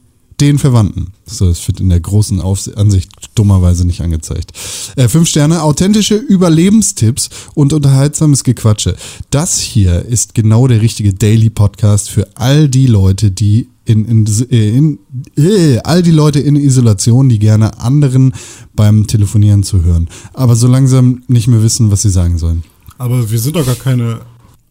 den 0.41 0.59
Verwandten. 0.59 1.13
So, 1.27 1.47
das 1.47 1.67
wird 1.69 1.81
in 1.81 1.89
der 1.89 2.01
großen 2.01 2.41
Aufs 2.41 2.69
Ansicht 2.69 3.11
dummerweise 3.35 3.87
nicht 3.87 4.01
angezeigt. 4.01 4.53
Äh, 4.97 5.09
fünf 5.09 5.29
Sterne, 5.29 5.63
authentische 5.63 6.17
Überlebenstipps 6.17 7.31
und 7.55 7.73
unterhaltsames 7.73 8.45
Gequatsche. 8.45 8.97
Das 9.31 9.59
hier 9.59 10.05
ist 10.05 10.35
genau 10.35 10.67
der 10.67 10.83
richtige 10.83 11.15
Daily 11.15 11.51
Podcast 11.51 12.11
für 12.11 12.29
all 12.35 12.69
die 12.69 12.87
Leute, 12.87 13.31
die 13.31 13.69
in, 13.85 14.05
in, 14.05 14.27
äh, 14.51 14.77
in 14.77 14.99
äh, 15.37 15.79
all 15.79 16.03
die 16.03 16.11
Leute 16.11 16.41
in 16.41 16.57
Isolation, 16.57 17.29
die 17.29 17.39
gerne 17.39 17.79
anderen 17.79 18.35
beim 18.75 19.07
Telefonieren 19.07 19.63
zuhören, 19.63 20.09
aber 20.33 20.55
so 20.55 20.69
langsam 20.69 21.23
nicht 21.29 21.49
mehr 21.49 21.63
wissen, 21.63 21.91
was 21.91 22.03
sie 22.03 22.11
sagen 22.11 22.39
sollen. 22.39 22.63
Aber 23.01 23.31
wir 23.31 23.39
sind 23.39 23.57
doch 23.57 23.65
gar 23.65 23.77
keine 23.77 24.21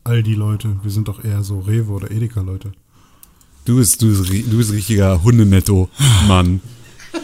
Aldi-Leute. 0.04 0.76
Wir 0.84 0.92
sind 0.92 1.08
doch 1.08 1.24
eher 1.24 1.42
so 1.42 1.62
Rewe- 1.62 1.90
oder 1.90 2.12
Edeka-Leute. 2.12 2.72
Du 3.66 3.78
bist, 3.78 4.00
du 4.04 4.08
bist, 4.08 4.30
du 4.30 4.56
bist 4.56 4.72
richtiger 4.72 5.24
Hundenetto-Mann. 5.24 6.62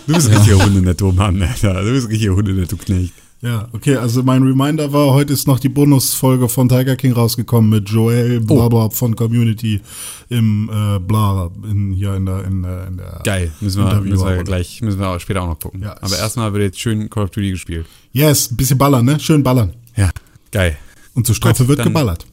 Du 0.08 0.14
bist 0.16 0.32
richtiger 0.32 0.66
Hundenetto-Mann, 0.66 1.44
Alter. 1.44 1.84
Du 1.84 1.92
bist 1.92 2.10
richtiger 2.10 2.36
Hundenetto-Knecht. 2.36 3.14
Ja, 3.42 3.68
okay, 3.74 3.98
also 3.98 4.24
mein 4.24 4.42
Reminder 4.42 4.92
war, 4.94 5.14
heute 5.14 5.32
ist 5.34 5.46
noch 5.46 5.60
die 5.60 5.70
Bonusfolge 5.70 6.50
von 6.50 6.70
Tiger 6.70 6.96
King 6.96 7.12
rausgekommen 7.12 7.70
mit 7.70 7.88
Joel 7.88 8.40
Blabla 8.40 8.90
von 8.90 9.16
Community 9.16 9.82
im 10.30 10.72
äh, 10.74 10.98
Bla 10.98 11.52
in, 11.70 11.94
hier 11.94 12.16
in 12.16 12.26
der, 12.26 12.44
in 12.46 12.64
der, 12.64 12.88
in 12.88 12.98
der 12.98 13.22
Geil. 13.24 13.52
Müssen 13.62 13.86
wir, 13.86 14.02
müssen 14.02 14.26
wir 14.26 14.44
gleich, 14.44 14.82
müssen 14.82 15.00
wir 15.00 15.10
auch 15.10 15.20
später 15.20 15.44
auch 15.44 15.50
noch 15.50 15.60
gucken. 15.60 15.84
Ja, 15.84 15.96
Aber 16.02 16.18
erstmal 16.18 16.52
wird 16.54 16.64
jetzt 16.64 16.80
schön 16.80 17.12
Call 17.12 17.26
of 17.26 17.30
Duty 17.30 17.52
gespielt. 17.52 17.86
Yes, 18.12 18.50
ein 18.50 18.58
bisschen 18.58 18.80
ballern, 18.80 19.06
ne? 19.06 19.20
Schön 19.20 19.44
ballern. 19.44 19.74
Ja, 19.96 20.10
geil. 20.52 20.80
Und 21.16 21.26
zur 21.26 21.34
Strafe 21.36 21.64
Gut, 21.64 21.70
wird 21.70 21.80
dann- 21.80 21.88
geballert. 21.88 22.26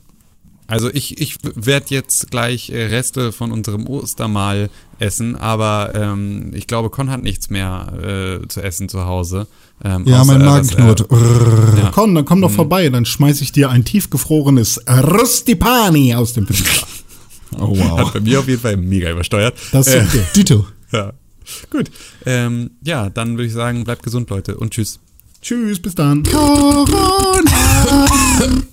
Also 0.68 0.88
ich, 0.90 1.20
ich 1.20 1.36
werde 1.42 1.86
jetzt 1.90 2.30
gleich 2.30 2.70
äh, 2.70 2.86
Reste 2.86 3.32
von 3.32 3.52
unserem 3.52 3.86
Ostermahl 3.86 4.70
essen, 4.98 5.36
aber 5.36 5.92
ähm, 5.94 6.52
ich 6.54 6.66
glaube, 6.66 6.88
Con 6.88 7.10
hat 7.10 7.22
nichts 7.22 7.50
mehr 7.50 8.40
äh, 8.42 8.48
zu 8.48 8.62
essen 8.62 8.88
zu 8.88 9.04
Hause. 9.04 9.48
Ähm, 9.84 10.04
Ja, 10.06 10.22
außer, 10.22 10.32
mein 10.32 10.40
äh, 10.40 10.44
Magen 10.44 10.68
knurrt. 10.68 11.00
Äh, 11.10 11.78
ja. 11.80 11.90
Komm, 11.92 12.14
dann 12.14 12.24
komm 12.24 12.40
doch 12.40 12.50
vorbei, 12.50 12.88
dann 12.88 13.04
schmeiß 13.04 13.42
ich 13.42 13.52
dir 13.52 13.68
ein 13.68 13.84
tiefgefrorenes 13.84 14.80
Rustipani 14.88 16.14
aus 16.14 16.32
dem 16.34 16.46
Fenster. 16.46 16.86
Oh 17.58 17.76
Hat 17.78 17.90
wow. 18.06 18.12
bei 18.14 18.20
mir 18.20 18.38
auf 18.38 18.48
jeden 18.48 18.62
Fall 18.62 18.78
mega 18.78 19.10
übersteuert. 19.10 19.54
Das 19.72 19.86
ist 19.86 19.94
Äh, 19.94 20.04
okay. 20.08 20.22
Dito. 20.34 20.66
ja. 20.90 21.12
Gut. 21.68 21.90
Ähm, 22.24 22.70
ja, 22.82 23.10
dann 23.10 23.32
würde 23.36 23.44
ich 23.48 23.52
sagen, 23.52 23.84
bleibt 23.84 24.02
gesund, 24.02 24.30
Leute, 24.30 24.56
und 24.56 24.70
tschüss. 24.72 25.00
Tschüss, 25.42 25.78
bis 25.82 25.94
dann. 25.94 26.22
Corona. 26.22 28.06